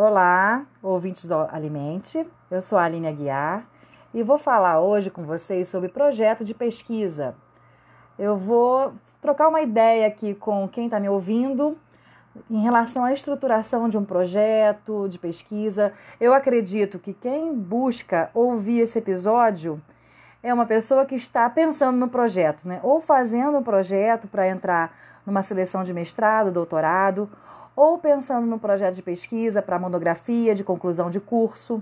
Olá, 0.00 0.64
ouvintes 0.80 1.24
do 1.24 1.34
Alimente. 1.34 2.24
Eu 2.48 2.62
sou 2.62 2.78
a 2.78 2.84
Aline 2.84 3.08
Aguiar 3.08 3.66
e 4.14 4.22
vou 4.22 4.38
falar 4.38 4.80
hoje 4.80 5.10
com 5.10 5.24
vocês 5.24 5.68
sobre 5.68 5.88
projeto 5.88 6.44
de 6.44 6.54
pesquisa. 6.54 7.34
Eu 8.16 8.36
vou 8.36 8.92
trocar 9.20 9.48
uma 9.48 9.60
ideia 9.60 10.06
aqui 10.06 10.36
com 10.36 10.68
quem 10.68 10.84
está 10.84 11.00
me 11.00 11.08
ouvindo 11.08 11.76
em 12.48 12.62
relação 12.62 13.02
à 13.02 13.12
estruturação 13.12 13.88
de 13.88 13.98
um 13.98 14.04
projeto 14.04 15.08
de 15.08 15.18
pesquisa. 15.18 15.92
Eu 16.20 16.32
acredito 16.32 17.00
que 17.00 17.12
quem 17.12 17.52
busca 17.52 18.30
ouvir 18.32 18.82
esse 18.82 19.00
episódio 19.00 19.82
é 20.44 20.54
uma 20.54 20.64
pessoa 20.64 21.04
que 21.04 21.16
está 21.16 21.50
pensando 21.50 21.98
no 21.98 22.08
projeto, 22.08 22.68
né? 22.68 22.78
Ou 22.84 23.00
fazendo 23.00 23.58
um 23.58 23.64
projeto 23.64 24.28
para 24.28 24.46
entrar 24.46 24.96
numa 25.26 25.42
seleção 25.42 25.82
de 25.82 25.92
mestrado, 25.92 26.52
doutorado, 26.52 27.28
ou 27.78 27.96
pensando 27.96 28.44
no 28.44 28.58
projeto 28.58 28.96
de 28.96 29.02
pesquisa 29.02 29.62
para 29.62 29.78
monografia, 29.78 30.52
de 30.52 30.64
conclusão 30.64 31.08
de 31.08 31.20
curso. 31.20 31.80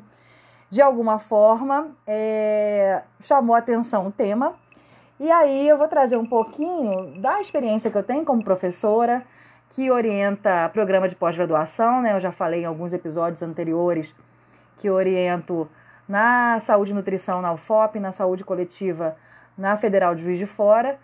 De 0.69 0.83
alguma 0.83 1.19
forma, 1.19 1.89
é, 2.07 3.01
chamou 3.23 3.57
a 3.57 3.61
atenção 3.61 4.09
o 4.09 4.13
tema. 4.13 4.53
E 5.19 5.31
aí 5.31 5.67
eu 5.67 5.79
vou 5.79 5.89
trazer 5.89 6.19
um 6.19 6.27
pouquinho 6.27 7.19
da 7.23 7.41
experiência 7.41 7.91
que 7.91 7.97
eu 7.97 8.03
tenho 8.03 8.27
como 8.27 8.45
professora, 8.45 9.25
que 9.71 9.91
orienta 9.91 10.69
programa 10.69 11.09
de 11.09 11.17
pós-graduação, 11.17 12.03
né? 12.03 12.13
Eu 12.13 12.21
já 12.21 12.31
falei 12.31 12.65
em 12.65 12.67
alguns 12.67 12.93
episódios 12.93 13.41
anteriores 13.41 14.15
que 14.77 14.91
oriento 14.91 15.67
na 16.07 16.61
saúde 16.61 16.91
e 16.91 16.95
nutrição 16.95 17.41
na 17.41 17.55
UFOP, 17.55 17.99
na 17.99 18.13
saúde 18.13 18.45
coletiva 18.45 19.17
na 19.57 19.79
Federal 19.79 20.15
de 20.15 20.23
Juiz 20.23 20.37
de 20.37 20.47
Fora. 20.47 20.99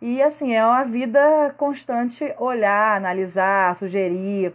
E 0.00 0.22
assim, 0.22 0.52
é 0.54 0.64
uma 0.64 0.84
vida 0.84 1.54
constante 1.56 2.34
olhar, 2.38 2.96
analisar, 2.96 3.74
sugerir, 3.76 4.54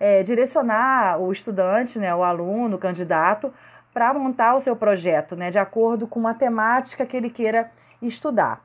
é, 0.00 0.22
direcionar 0.22 1.20
o 1.20 1.32
estudante, 1.32 1.98
né, 1.98 2.14
o 2.14 2.22
aluno, 2.22 2.76
o 2.76 2.78
candidato, 2.78 3.52
para 3.92 4.12
montar 4.14 4.54
o 4.54 4.60
seu 4.60 4.76
projeto, 4.76 5.36
né, 5.36 5.50
de 5.50 5.58
acordo 5.58 6.06
com 6.06 6.26
a 6.26 6.34
temática 6.34 7.06
que 7.06 7.16
ele 7.16 7.30
queira 7.30 7.70
estudar. 8.00 8.60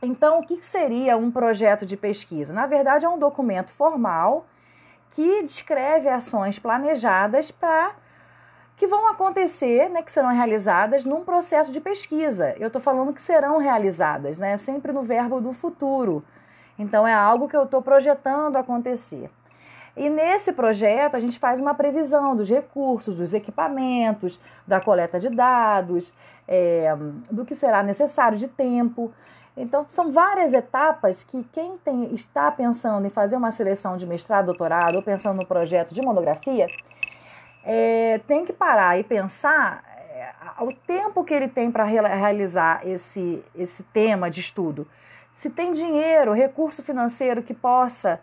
Então, 0.00 0.38
o 0.38 0.42
que 0.42 0.62
seria 0.62 1.16
um 1.16 1.30
projeto 1.30 1.84
de 1.84 1.96
pesquisa? 1.96 2.52
Na 2.52 2.66
verdade, 2.66 3.04
é 3.04 3.08
um 3.08 3.18
documento 3.18 3.70
formal 3.70 4.46
que 5.10 5.42
descreve 5.42 6.08
ações 6.08 6.58
planejadas 6.58 7.50
para 7.50 7.92
que 8.78 8.86
vão 8.86 9.08
acontecer, 9.08 9.90
né, 9.90 10.02
que 10.02 10.12
serão 10.12 10.32
realizadas 10.32 11.04
num 11.04 11.24
processo 11.24 11.72
de 11.72 11.80
pesquisa. 11.80 12.54
Eu 12.58 12.68
estou 12.68 12.80
falando 12.80 13.12
que 13.12 13.20
serão 13.20 13.58
realizadas, 13.58 14.38
né, 14.38 14.56
sempre 14.56 14.92
no 14.92 15.02
verbo 15.02 15.40
do 15.40 15.52
futuro. 15.52 16.24
Então 16.78 17.04
é 17.04 17.12
algo 17.12 17.48
que 17.48 17.56
eu 17.56 17.64
estou 17.64 17.82
projetando 17.82 18.54
acontecer. 18.54 19.28
E 19.96 20.08
nesse 20.08 20.52
projeto 20.52 21.16
a 21.16 21.18
gente 21.18 21.40
faz 21.40 21.60
uma 21.60 21.74
previsão 21.74 22.36
dos 22.36 22.48
recursos, 22.48 23.16
dos 23.16 23.34
equipamentos, 23.34 24.38
da 24.64 24.80
coleta 24.80 25.18
de 25.18 25.28
dados, 25.28 26.14
é, 26.46 26.94
do 27.28 27.44
que 27.44 27.56
será 27.56 27.82
necessário 27.82 28.38
de 28.38 28.46
tempo. 28.46 29.12
Então 29.56 29.84
são 29.88 30.12
várias 30.12 30.52
etapas 30.52 31.24
que 31.24 31.42
quem 31.52 31.76
tem, 31.78 32.14
está 32.14 32.48
pensando 32.52 33.08
em 33.08 33.10
fazer 33.10 33.34
uma 33.34 33.50
seleção 33.50 33.96
de 33.96 34.06
mestrado, 34.06 34.46
doutorado 34.46 34.94
ou 34.94 35.02
pensando 35.02 35.36
no 35.36 35.44
projeto 35.44 35.92
de 35.92 36.00
monografia 36.00 36.68
é, 37.64 38.20
tem 38.26 38.44
que 38.44 38.52
parar 38.52 38.98
e 38.98 39.04
pensar 39.04 39.82
é, 40.10 40.32
o 40.60 40.72
tempo 40.72 41.24
que 41.24 41.34
ele 41.34 41.48
tem 41.48 41.70
para 41.70 41.84
realizar 41.84 42.86
esse, 42.86 43.44
esse 43.54 43.82
tema 43.82 44.30
de 44.30 44.40
estudo. 44.40 44.86
Se 45.34 45.48
tem 45.48 45.72
dinheiro, 45.72 46.32
recurso 46.32 46.82
financeiro 46.82 47.42
que 47.42 47.54
possa 47.54 48.20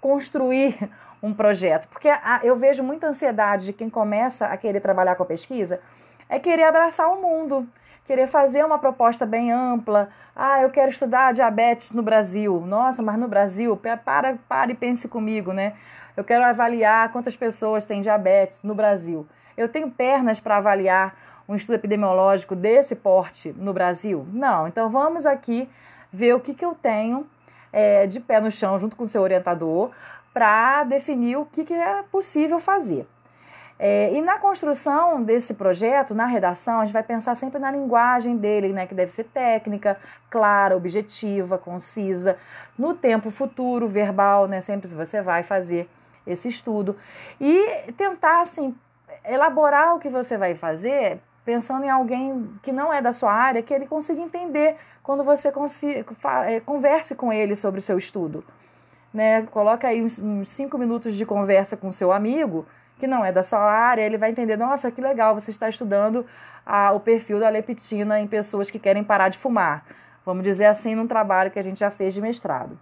construir 0.00 0.76
um 1.22 1.34
projeto. 1.34 1.88
Porque 1.88 2.08
a, 2.08 2.40
eu 2.42 2.56
vejo 2.56 2.82
muita 2.82 3.08
ansiedade 3.08 3.66
de 3.66 3.72
quem 3.72 3.90
começa 3.90 4.46
a 4.46 4.56
querer 4.56 4.80
trabalhar 4.80 5.16
com 5.16 5.22
a 5.22 5.26
pesquisa, 5.26 5.80
é 6.28 6.38
querer 6.38 6.64
abraçar 6.64 7.08
o 7.08 7.20
mundo, 7.20 7.68
querer 8.06 8.26
fazer 8.26 8.64
uma 8.64 8.78
proposta 8.78 9.26
bem 9.26 9.52
ampla. 9.52 10.08
Ah, 10.34 10.62
eu 10.62 10.70
quero 10.70 10.90
estudar 10.90 11.32
diabetes 11.32 11.92
no 11.92 12.02
Brasil. 12.02 12.60
Nossa, 12.66 13.02
mas 13.02 13.18
no 13.18 13.28
Brasil, 13.28 13.76
para, 13.76 14.36
para 14.48 14.70
e 14.70 14.74
pense 14.74 15.08
comigo, 15.08 15.52
né? 15.52 15.74
Eu 16.16 16.24
quero 16.24 16.44
avaliar 16.44 17.12
quantas 17.12 17.36
pessoas 17.36 17.84
têm 17.84 18.00
diabetes 18.00 18.62
no 18.62 18.74
Brasil. 18.74 19.26
Eu 19.56 19.68
tenho 19.68 19.90
pernas 19.90 20.40
para 20.40 20.56
avaliar 20.56 21.14
um 21.48 21.54
estudo 21.54 21.74
epidemiológico 21.74 22.56
desse 22.56 22.96
porte 22.96 23.54
no 23.56 23.72
Brasil? 23.72 24.26
Não. 24.32 24.66
Então 24.66 24.90
vamos 24.90 25.26
aqui 25.26 25.68
ver 26.12 26.34
o 26.34 26.40
que, 26.40 26.54
que 26.54 26.64
eu 26.64 26.74
tenho 26.74 27.26
é, 27.72 28.06
de 28.06 28.18
pé 28.18 28.40
no 28.40 28.50
chão 28.50 28.78
junto 28.78 28.96
com 28.96 29.04
o 29.04 29.06
seu 29.06 29.20
orientador 29.20 29.90
para 30.32 30.84
definir 30.84 31.36
o 31.36 31.44
que, 31.44 31.64
que 31.64 31.74
é 31.74 32.02
possível 32.10 32.58
fazer. 32.58 33.06
É, 33.78 34.10
e 34.14 34.22
na 34.22 34.38
construção 34.38 35.22
desse 35.22 35.52
projeto, 35.52 36.14
na 36.14 36.24
redação, 36.24 36.80
a 36.80 36.84
gente 36.86 36.94
vai 36.94 37.02
pensar 37.02 37.34
sempre 37.34 37.58
na 37.58 37.70
linguagem 37.70 38.36
dele, 38.38 38.72
né, 38.72 38.86
que 38.86 38.94
deve 38.94 39.12
ser 39.12 39.24
técnica, 39.24 39.98
clara, 40.30 40.74
objetiva, 40.74 41.58
concisa, 41.58 42.38
no 42.78 42.94
tempo 42.94 43.30
futuro, 43.30 43.86
verbal, 43.86 44.46
né, 44.48 44.62
sempre 44.62 44.88
você 44.88 45.20
vai 45.20 45.42
fazer 45.42 45.86
esse 46.26 46.48
estudo 46.48 46.96
e 47.40 47.92
tentar 47.92 48.40
assim 48.40 48.74
elaborar 49.24 49.94
o 49.94 49.98
que 49.98 50.08
você 50.08 50.36
vai 50.36 50.54
fazer 50.54 51.20
pensando 51.46 51.84
em 51.84 51.88
alguém 51.88 52.50
que 52.60 52.72
não 52.72 52.92
é 52.92 53.00
da 53.00 53.12
sua 53.12 53.32
área, 53.32 53.62
que 53.62 53.72
ele 53.72 53.86
consiga 53.86 54.20
entender 54.20 54.76
quando 55.00 55.22
você 55.22 55.52
é, 56.44 56.60
converse 56.60 57.14
com 57.14 57.32
ele 57.32 57.54
sobre 57.54 57.78
o 57.78 57.82
seu 57.82 57.96
estudo. 57.96 58.44
Né? 59.14 59.42
Coloca 59.52 59.86
aí 59.86 60.02
uns, 60.02 60.18
uns 60.18 60.48
cinco 60.48 60.76
minutos 60.76 61.14
de 61.14 61.24
conversa 61.24 61.76
com 61.76 61.92
seu 61.92 62.12
amigo, 62.12 62.66
que 62.98 63.06
não 63.06 63.24
é 63.24 63.30
da 63.30 63.44
sua 63.44 63.60
área, 63.60 64.02
ele 64.02 64.18
vai 64.18 64.30
entender, 64.30 64.56
nossa, 64.56 64.90
que 64.90 65.00
legal, 65.00 65.34
você 65.34 65.52
está 65.52 65.68
estudando 65.68 66.26
a, 66.64 66.90
o 66.92 66.98
perfil 66.98 67.38
da 67.38 67.48
leptina 67.48 68.18
em 68.18 68.26
pessoas 68.26 68.68
que 68.68 68.78
querem 68.78 69.04
parar 69.04 69.28
de 69.28 69.38
fumar. 69.38 69.84
Vamos 70.24 70.42
dizer 70.42 70.64
assim, 70.64 70.96
num 70.96 71.06
trabalho 71.06 71.52
que 71.52 71.58
a 71.58 71.62
gente 71.62 71.78
já 71.78 71.90
fez 71.90 72.12
de 72.12 72.20
mestrado. 72.20 72.76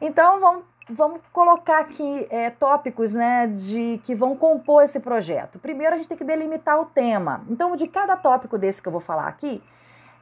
Então, 0.00 0.38
vamos 0.38 0.64
vamos 0.88 1.20
colocar 1.32 1.80
aqui 1.80 2.26
é, 2.30 2.50
tópicos 2.50 3.12
né, 3.12 3.46
de 3.48 4.00
que 4.04 4.14
vão 4.14 4.36
compor 4.36 4.84
esse 4.84 5.00
projeto. 5.00 5.58
Primeiro, 5.58 5.94
a 5.94 5.96
gente 5.96 6.08
tem 6.08 6.16
que 6.16 6.24
delimitar 6.24 6.80
o 6.80 6.86
tema. 6.86 7.44
Então, 7.48 7.74
de 7.74 7.88
cada 7.88 8.16
tópico 8.16 8.56
desse 8.56 8.80
que 8.80 8.88
eu 8.88 8.92
vou 8.92 9.00
falar 9.00 9.26
aqui, 9.26 9.62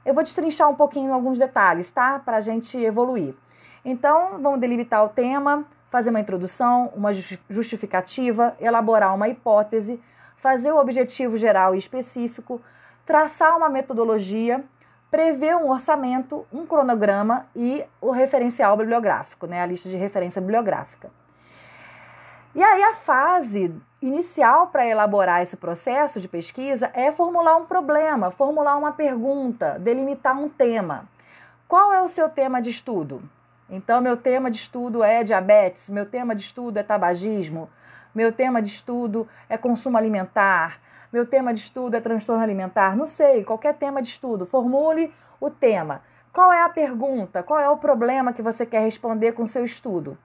eu 0.04 0.14
vou 0.14 0.22
destrinchar 0.22 0.68
um 0.68 0.74
pouquinho 0.74 1.12
alguns 1.12 1.38
detalhes, 1.38 1.90
tá? 1.90 2.18
Para 2.18 2.38
a 2.38 2.40
gente 2.40 2.76
evoluir. 2.78 3.34
Então, 3.84 4.38
vamos 4.40 4.60
delimitar 4.60 5.04
o 5.04 5.08
tema, 5.08 5.64
fazer 5.90 6.10
uma 6.10 6.20
introdução, 6.20 6.90
uma 6.94 7.12
justificativa, 7.48 8.56
elaborar 8.58 9.14
uma 9.14 9.28
hipótese, 9.28 10.00
fazer 10.36 10.72
o 10.72 10.78
objetivo 10.78 11.36
geral 11.36 11.74
e 11.74 11.78
específico, 11.78 12.60
traçar 13.06 13.56
uma 13.56 13.68
metodologia 13.68 14.64
prevê 15.14 15.54
um 15.54 15.70
orçamento, 15.70 16.44
um 16.52 16.66
cronograma 16.66 17.46
e 17.54 17.84
o 18.00 18.10
referencial 18.10 18.76
bibliográfico, 18.76 19.46
né, 19.46 19.62
a 19.62 19.66
lista 19.66 19.88
de 19.88 19.94
referência 19.94 20.40
bibliográfica. 20.40 21.08
E 22.52 22.60
aí 22.60 22.82
a 22.82 22.94
fase 22.94 23.72
inicial 24.02 24.66
para 24.66 24.84
elaborar 24.84 25.40
esse 25.40 25.56
processo 25.56 26.20
de 26.20 26.26
pesquisa 26.26 26.90
é 26.92 27.12
formular 27.12 27.56
um 27.56 27.64
problema, 27.64 28.32
formular 28.32 28.76
uma 28.76 28.90
pergunta, 28.90 29.78
delimitar 29.78 30.36
um 30.36 30.48
tema. 30.48 31.04
Qual 31.68 31.92
é 31.92 32.02
o 32.02 32.08
seu 32.08 32.28
tema 32.28 32.60
de 32.60 32.70
estudo? 32.70 33.22
Então, 33.70 34.00
meu 34.00 34.16
tema 34.16 34.50
de 34.50 34.56
estudo 34.56 35.04
é 35.04 35.22
diabetes, 35.22 35.88
meu 35.90 36.06
tema 36.06 36.34
de 36.34 36.42
estudo 36.42 36.76
é 36.76 36.82
tabagismo, 36.82 37.70
meu 38.12 38.32
tema 38.32 38.60
de 38.60 38.66
estudo 38.66 39.28
é 39.48 39.56
consumo 39.56 39.96
alimentar, 39.96 40.80
meu 41.14 41.24
tema 41.24 41.54
de 41.54 41.60
estudo 41.60 41.94
é 41.94 42.00
transtorno 42.00 42.42
alimentar, 42.42 42.96
não 42.96 43.06
sei, 43.06 43.44
qualquer 43.44 43.74
tema 43.74 44.02
de 44.02 44.08
estudo, 44.08 44.44
formule 44.44 45.14
o 45.40 45.48
tema. 45.48 46.02
Qual 46.32 46.52
é 46.52 46.60
a 46.60 46.68
pergunta? 46.68 47.40
Qual 47.40 47.60
é 47.60 47.70
o 47.70 47.76
problema 47.76 48.32
que 48.32 48.42
você 48.42 48.66
quer 48.66 48.80
responder 48.80 49.30
com 49.30 49.44
o 49.44 49.46
seu 49.46 49.64
estudo? 49.64 50.18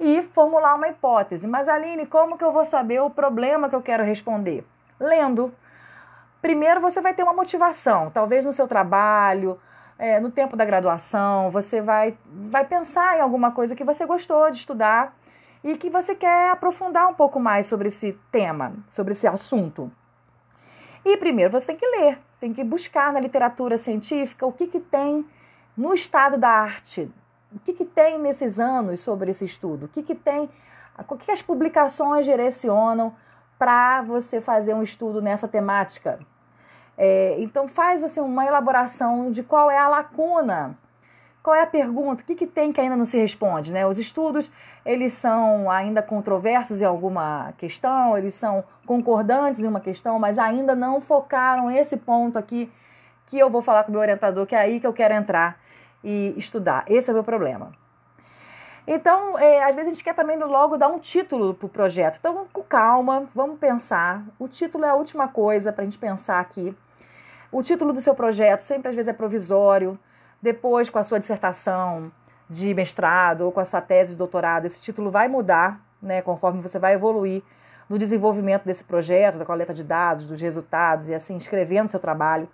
E 0.00 0.22
formular 0.22 0.74
uma 0.74 0.88
hipótese. 0.88 1.46
Mas, 1.46 1.68
Aline, 1.68 2.06
como 2.06 2.38
que 2.38 2.44
eu 2.44 2.50
vou 2.50 2.64
saber 2.64 3.02
o 3.02 3.10
problema 3.10 3.68
que 3.68 3.74
eu 3.74 3.82
quero 3.82 4.02
responder? 4.02 4.64
Lendo. 4.98 5.52
Primeiro 6.40 6.80
você 6.80 7.02
vai 7.02 7.12
ter 7.12 7.22
uma 7.22 7.34
motivação, 7.34 8.10
talvez 8.10 8.46
no 8.46 8.54
seu 8.54 8.66
trabalho, 8.66 9.60
é, 9.98 10.18
no 10.18 10.30
tempo 10.30 10.56
da 10.56 10.64
graduação, 10.64 11.50
você 11.50 11.82
vai, 11.82 12.16
vai 12.50 12.64
pensar 12.64 13.18
em 13.18 13.20
alguma 13.20 13.50
coisa 13.50 13.76
que 13.76 13.84
você 13.84 14.06
gostou 14.06 14.50
de 14.50 14.56
estudar 14.56 15.14
e 15.62 15.76
que 15.76 15.90
você 15.90 16.14
quer 16.14 16.50
aprofundar 16.50 17.06
um 17.06 17.14
pouco 17.14 17.38
mais 17.38 17.66
sobre 17.66 17.88
esse 17.88 18.18
tema, 18.32 18.72
sobre 18.88 19.12
esse 19.12 19.26
assunto. 19.26 19.92
E 21.04 21.16
primeiro 21.16 21.52
você 21.52 21.68
tem 21.68 21.76
que 21.76 21.86
ler, 21.86 22.18
tem 22.40 22.52
que 22.52 22.62
buscar 22.62 23.12
na 23.12 23.20
literatura 23.20 23.76
científica 23.78 24.46
o 24.46 24.52
que, 24.52 24.66
que 24.66 24.80
tem 24.80 25.26
no 25.76 25.92
estado 25.94 26.36
da 26.36 26.48
arte, 26.48 27.10
o 27.54 27.58
que, 27.58 27.72
que 27.72 27.84
tem 27.84 28.18
nesses 28.18 28.58
anos 28.58 29.00
sobre 29.00 29.30
esse 29.30 29.44
estudo, 29.44 29.86
o 29.86 29.88
que, 29.88 30.02
que 30.02 30.14
tem, 30.14 30.48
o 31.08 31.16
que 31.16 31.30
as 31.30 31.42
publicações 31.42 32.24
direcionam 32.24 33.14
para 33.58 34.02
você 34.02 34.40
fazer 34.40 34.74
um 34.74 34.82
estudo 34.82 35.20
nessa 35.20 35.48
temática. 35.48 36.18
É, 36.96 37.36
então 37.38 37.68
faz 37.68 38.04
assim 38.04 38.20
uma 38.20 38.44
elaboração 38.44 39.30
de 39.30 39.42
qual 39.42 39.70
é 39.70 39.78
a 39.78 39.88
lacuna 39.88 40.76
qual 41.42 41.56
é 41.56 41.62
a 41.62 41.66
pergunta? 41.66 42.22
O 42.22 42.26
que, 42.26 42.36
que 42.36 42.46
tem 42.46 42.72
que 42.72 42.80
ainda 42.80 42.96
não 42.96 43.04
se 43.04 43.18
responde? 43.18 43.72
Né? 43.72 43.84
Os 43.86 43.98
estudos, 43.98 44.50
eles 44.86 45.12
são 45.12 45.70
ainda 45.70 46.00
controversos 46.00 46.80
em 46.80 46.84
alguma 46.84 47.52
questão, 47.58 48.16
eles 48.16 48.34
são 48.34 48.62
concordantes 48.86 49.62
em 49.62 49.66
uma 49.66 49.80
questão, 49.80 50.18
mas 50.18 50.38
ainda 50.38 50.74
não 50.74 51.00
focaram 51.00 51.70
esse 51.70 51.96
ponto 51.96 52.38
aqui 52.38 52.70
que 53.26 53.38
eu 53.38 53.50
vou 53.50 53.62
falar 53.62 53.84
com 53.84 53.88
o 53.88 53.92
meu 53.92 54.00
orientador, 54.00 54.46
que 54.46 54.54
é 54.54 54.58
aí 54.58 54.78
que 54.78 54.86
eu 54.86 54.92
quero 54.92 55.14
entrar 55.14 55.58
e 56.04 56.34
estudar. 56.36 56.84
Esse 56.86 57.10
é 57.10 57.12
o 57.12 57.14
meu 57.14 57.24
problema. 57.24 57.72
Então, 58.86 59.38
é, 59.38 59.62
às 59.62 59.74
vezes 59.74 59.86
a 59.86 59.94
gente 59.94 60.04
quer 60.04 60.14
também 60.14 60.36
logo 60.36 60.76
dar 60.76 60.88
um 60.88 60.98
título 60.98 61.54
para 61.54 61.66
o 61.66 61.68
projeto. 61.68 62.18
Então, 62.18 62.46
com 62.52 62.62
calma, 62.62 63.28
vamos 63.34 63.58
pensar. 63.58 64.24
O 64.38 64.48
título 64.48 64.84
é 64.84 64.88
a 64.88 64.94
última 64.94 65.28
coisa 65.28 65.72
para 65.72 65.82
a 65.82 65.84
gente 65.84 65.98
pensar 65.98 66.40
aqui. 66.40 66.76
O 67.50 67.62
título 67.62 67.92
do 67.92 68.00
seu 68.00 68.14
projeto 68.14 68.60
sempre 68.60 68.88
às 68.88 68.94
vezes 68.94 69.08
é 69.08 69.12
provisório. 69.12 69.98
Depois, 70.42 70.90
com 70.90 70.98
a 70.98 71.04
sua 71.04 71.20
dissertação 71.20 72.10
de 72.50 72.74
mestrado 72.74 73.42
ou 73.42 73.52
com 73.52 73.60
a 73.60 73.64
sua 73.64 73.80
tese 73.80 74.12
de 74.12 74.18
doutorado, 74.18 74.66
esse 74.66 74.82
título 74.82 75.08
vai 75.10 75.28
mudar, 75.28 75.80
né, 76.02 76.20
conforme 76.20 76.60
você 76.60 76.80
vai 76.80 76.94
evoluir 76.94 77.42
no 77.88 77.96
desenvolvimento 77.96 78.64
desse 78.64 78.82
projeto, 78.82 79.38
da 79.38 79.44
coleta 79.44 79.72
de 79.72 79.84
dados, 79.84 80.26
dos 80.26 80.40
resultados 80.40 81.08
e 81.08 81.14
assim 81.14 81.36
escrevendo 81.36 81.88
seu 81.88 82.00
trabalho. 82.00 82.48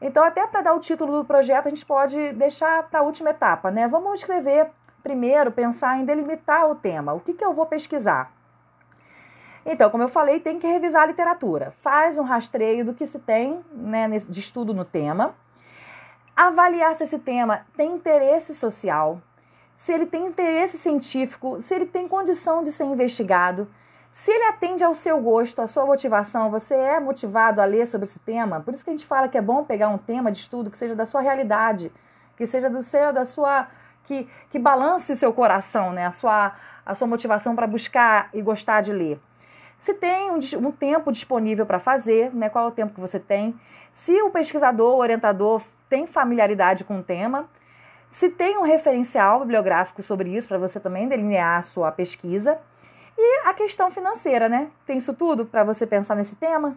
Então, 0.00 0.22
até 0.22 0.46
para 0.46 0.62
dar 0.62 0.74
o 0.74 0.80
título 0.80 1.18
do 1.18 1.24
projeto, 1.24 1.66
a 1.66 1.70
gente 1.70 1.84
pode 1.84 2.32
deixar 2.34 2.84
para 2.84 3.00
a 3.00 3.02
última 3.02 3.30
etapa, 3.30 3.68
né? 3.68 3.88
Vamos 3.88 4.20
escrever 4.20 4.68
primeiro, 5.02 5.50
pensar 5.50 5.98
em 5.98 6.04
delimitar 6.04 6.70
o 6.70 6.76
tema. 6.76 7.14
O 7.14 7.20
que, 7.20 7.34
que 7.34 7.44
eu 7.44 7.52
vou 7.52 7.66
pesquisar? 7.66 8.32
Então, 9.66 9.90
como 9.90 10.04
eu 10.04 10.08
falei, 10.08 10.38
tem 10.38 10.58
que 10.58 10.66
revisar 10.66 11.02
a 11.02 11.06
literatura. 11.06 11.72
Faz 11.82 12.16
um 12.16 12.22
rastreio 12.22 12.84
do 12.84 12.94
que 12.94 13.06
se 13.06 13.18
tem 13.18 13.60
né, 13.72 14.08
de 14.08 14.38
estudo 14.38 14.72
no 14.72 14.84
tema 14.84 15.34
avaliar 16.46 16.94
se 16.94 17.02
esse 17.02 17.18
tema 17.18 17.66
tem 17.76 17.94
interesse 17.94 18.54
social, 18.54 19.20
se 19.76 19.92
ele 19.92 20.06
tem 20.06 20.26
interesse 20.26 20.78
científico, 20.78 21.60
se 21.60 21.74
ele 21.74 21.84
tem 21.84 22.06
condição 22.06 22.62
de 22.62 22.70
ser 22.70 22.84
investigado, 22.84 23.68
se 24.12 24.30
ele 24.30 24.44
atende 24.44 24.84
ao 24.84 24.94
seu 24.94 25.20
gosto, 25.20 25.60
à 25.60 25.66
sua 25.66 25.84
motivação, 25.84 26.48
você 26.48 26.74
é 26.74 27.00
motivado 27.00 27.60
a 27.60 27.64
ler 27.64 27.86
sobre 27.86 28.06
esse 28.06 28.20
tema. 28.20 28.60
Por 28.60 28.72
isso 28.72 28.84
que 28.84 28.90
a 28.90 28.92
gente 28.92 29.06
fala 29.06 29.28
que 29.28 29.36
é 29.36 29.42
bom 29.42 29.64
pegar 29.64 29.88
um 29.88 29.98
tema 29.98 30.30
de 30.30 30.38
estudo 30.38 30.70
que 30.70 30.78
seja 30.78 30.94
da 30.94 31.06
sua 31.06 31.20
realidade, 31.20 31.92
que 32.36 32.46
seja 32.46 32.70
do 32.70 32.82
seu, 32.82 33.12
da 33.12 33.24
sua 33.24 33.66
que, 34.04 34.28
que 34.50 34.58
balance 34.60 35.16
seu 35.16 35.32
coração, 35.32 35.92
né? 35.92 36.06
A 36.06 36.12
sua 36.12 36.54
a 36.86 36.94
sua 36.94 37.06
motivação 37.06 37.54
para 37.54 37.66
buscar 37.66 38.30
e 38.32 38.40
gostar 38.40 38.80
de 38.80 38.92
ler. 38.92 39.20
Se 39.80 39.92
tem 39.92 40.30
um, 40.30 40.38
um 40.66 40.72
tempo 40.72 41.12
disponível 41.12 41.66
para 41.66 41.78
fazer, 41.78 42.34
né? 42.34 42.48
Qual 42.48 42.64
é 42.64 42.68
o 42.68 42.72
tempo 42.72 42.94
que 42.94 43.00
você 43.00 43.20
tem? 43.20 43.58
Se 43.92 44.22
o 44.22 44.30
pesquisador, 44.30 44.94
o 44.94 44.98
orientador 44.98 45.62
tem 45.88 46.06
familiaridade 46.06 46.84
com 46.84 46.98
o 46.98 47.02
tema, 47.02 47.48
se 48.12 48.28
tem 48.28 48.58
um 48.58 48.62
referencial 48.62 49.40
bibliográfico 49.40 50.02
sobre 50.02 50.34
isso 50.34 50.48
para 50.48 50.58
você 50.58 50.80
também 50.80 51.08
delinear 51.08 51.58
a 51.58 51.62
sua 51.62 51.92
pesquisa. 51.92 52.58
E 53.16 53.48
a 53.48 53.52
questão 53.52 53.90
financeira, 53.90 54.48
né? 54.48 54.70
Tem 54.86 54.98
isso 54.98 55.12
tudo 55.12 55.44
para 55.44 55.64
você 55.64 55.86
pensar 55.86 56.14
nesse 56.14 56.36
tema? 56.36 56.76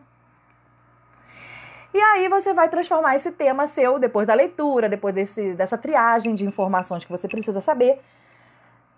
E 1.94 2.02
aí 2.02 2.28
você 2.30 2.54
vai 2.54 2.70
transformar 2.70 3.16
esse 3.16 3.32
tema 3.32 3.68
seu, 3.68 4.00
depois 4.00 4.26
da 4.26 4.34
leitura, 4.34 4.88
depois 4.88 5.14
desse, 5.14 5.54
dessa 5.54 5.78
triagem 5.78 6.34
de 6.34 6.46
informações 6.46 7.04
que 7.04 7.12
você 7.12 7.28
precisa 7.28 7.62
saber, 7.62 8.02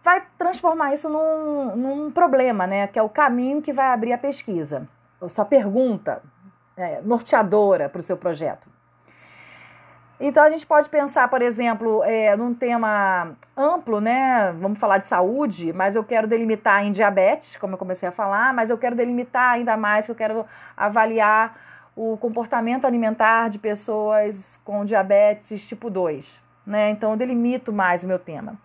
vai 0.03 0.23
transformar 0.37 0.93
isso 0.93 1.09
num, 1.09 1.75
num 1.75 2.11
problema, 2.11 2.67
né? 2.67 2.87
Que 2.87 2.99
é 2.99 3.01
o 3.01 3.09
caminho 3.09 3.61
que 3.61 3.73
vai 3.73 3.87
abrir 3.87 4.13
a 4.13 4.17
pesquisa. 4.17 4.87
Sua 5.29 5.45
pergunta 5.45 6.21
é, 6.77 7.01
norteadora 7.01 7.89
para 7.89 7.99
o 7.99 8.03
seu 8.03 8.15
projeto. 8.15 8.72
Então 10.25 10.41
a 10.41 10.49
gente 10.49 10.65
pode 10.65 10.87
pensar, 10.87 11.27
por 11.27 11.41
exemplo, 11.41 12.01
é, 12.05 12.33
num 12.37 12.53
tema 12.53 13.35
amplo, 13.57 13.99
né? 13.99 14.53
Vamos 14.53 14.79
falar 14.79 14.99
de 14.99 15.07
saúde, 15.07 15.73
mas 15.73 15.97
eu 15.97 16.03
quero 16.05 16.27
delimitar 16.27 16.81
em 16.85 16.93
diabetes, 16.93 17.57
como 17.57 17.73
eu 17.73 17.77
comecei 17.77 18.07
a 18.07 18.11
falar, 18.11 18.53
mas 18.53 18.69
eu 18.69 18.77
quero 18.77 18.95
delimitar 18.95 19.55
ainda 19.55 19.75
mais, 19.75 20.05
que 20.05 20.11
eu 20.13 20.15
quero 20.15 20.45
avaliar 20.77 21.59
o 21.93 22.15
comportamento 22.15 22.85
alimentar 22.85 23.49
de 23.49 23.59
pessoas 23.59 24.57
com 24.63 24.85
diabetes 24.85 25.67
tipo 25.67 25.89
2. 25.89 26.41
Né? 26.65 26.91
Então 26.91 27.11
eu 27.11 27.17
delimito 27.17 27.73
mais 27.73 28.05
o 28.05 28.07
meu 28.07 28.17
tema. 28.17 28.55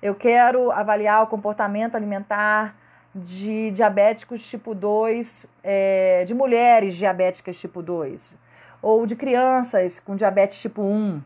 Eu 0.00 0.14
quero 0.14 0.70
avaliar 0.72 1.22
o 1.22 1.26
comportamento 1.26 1.96
alimentar 1.96 2.74
de 3.14 3.70
diabéticos 3.72 4.48
tipo 4.48 4.74
2, 4.74 5.44
é, 5.62 6.24
de 6.24 6.32
mulheres 6.32 6.96
diabéticas 6.96 7.60
tipo 7.60 7.82
2 7.82 8.42
ou 8.84 9.06
de 9.06 9.16
crianças 9.16 9.98
com 9.98 10.14
diabetes 10.14 10.60
tipo 10.60 10.82
1. 10.82 11.22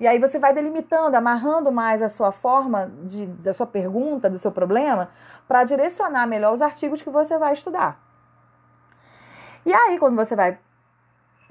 E 0.00 0.06
aí 0.06 0.18
você 0.18 0.38
vai 0.38 0.52
delimitando, 0.52 1.16
amarrando 1.16 1.70
mais 1.70 2.02
a 2.02 2.08
sua 2.08 2.32
forma 2.32 2.90
de, 3.02 3.26
da 3.26 3.52
sua 3.52 3.66
pergunta, 3.66 4.30
do 4.30 4.38
seu 4.38 4.50
problema, 4.50 5.10
para 5.46 5.64
direcionar 5.64 6.26
melhor 6.26 6.52
os 6.52 6.62
artigos 6.62 7.02
que 7.02 7.10
você 7.10 7.38
vai 7.38 7.52
estudar. 7.52 8.00
E 9.66 9.72
aí, 9.72 9.98
quando 9.98 10.16
você 10.16 10.36
vai 10.36 10.58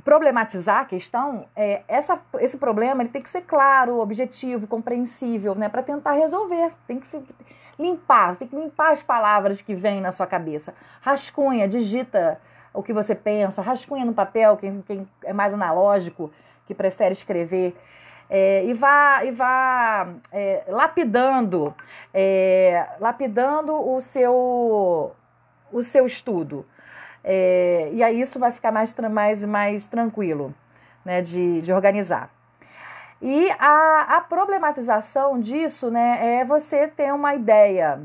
problematizar 0.03 0.81
a 0.81 0.85
questão, 0.85 1.45
é, 1.55 1.83
essa, 1.87 2.19
esse 2.39 2.57
problema 2.57 3.01
ele 3.01 3.09
tem 3.09 3.21
que 3.21 3.29
ser 3.29 3.41
claro, 3.41 3.99
objetivo, 3.99 4.67
compreensível, 4.67 5.55
né, 5.55 5.69
para 5.69 5.81
tentar 5.81 6.11
resolver. 6.11 6.73
Tem 6.85 6.99
que 6.99 7.23
limpar, 7.79 8.35
tem 8.35 8.47
que 8.47 8.55
limpar 8.55 8.91
as 8.91 9.01
palavras 9.01 9.61
que 9.61 9.73
vêm 9.73 10.01
na 10.01 10.11
sua 10.11 10.27
cabeça. 10.27 10.73
Rascunha, 11.01 11.67
digita 11.67 12.39
o 12.73 12.81
que 12.81 12.91
você 12.91 13.13
pensa, 13.13 13.61
rascunha 13.61 14.03
no 14.03 14.13
papel, 14.13 14.57
quem, 14.57 14.81
quem 14.81 15.07
é 15.23 15.31
mais 15.31 15.53
analógico, 15.53 16.31
que 16.65 16.73
prefere 16.73 17.13
escrever. 17.13 17.75
É, 18.29 18.65
e 18.65 18.73
vá, 18.73 19.23
e 19.23 19.31
vá 19.31 20.07
é, 20.31 20.63
lapidando, 20.67 21.75
é, 22.13 22.87
lapidando 22.99 23.73
o 23.73 24.01
seu, 24.01 25.11
o 25.71 25.83
seu 25.83 26.05
estudo. 26.05 26.65
É, 27.23 27.89
e 27.93 28.01
aí 28.01 28.19
isso 28.19 28.39
vai 28.39 28.51
ficar 28.51 28.71
mais, 28.71 28.93
mais, 29.11 29.43
mais 29.43 29.87
tranquilo 29.87 30.53
né, 31.05 31.21
de, 31.21 31.61
de 31.61 31.71
organizar. 31.71 32.29
E 33.21 33.49
a, 33.51 34.17
a 34.17 34.21
problematização 34.21 35.39
disso 35.39 35.89
né, 35.89 36.39
é 36.39 36.45
você 36.45 36.87
ter 36.87 37.13
uma 37.13 37.35
ideia 37.35 38.01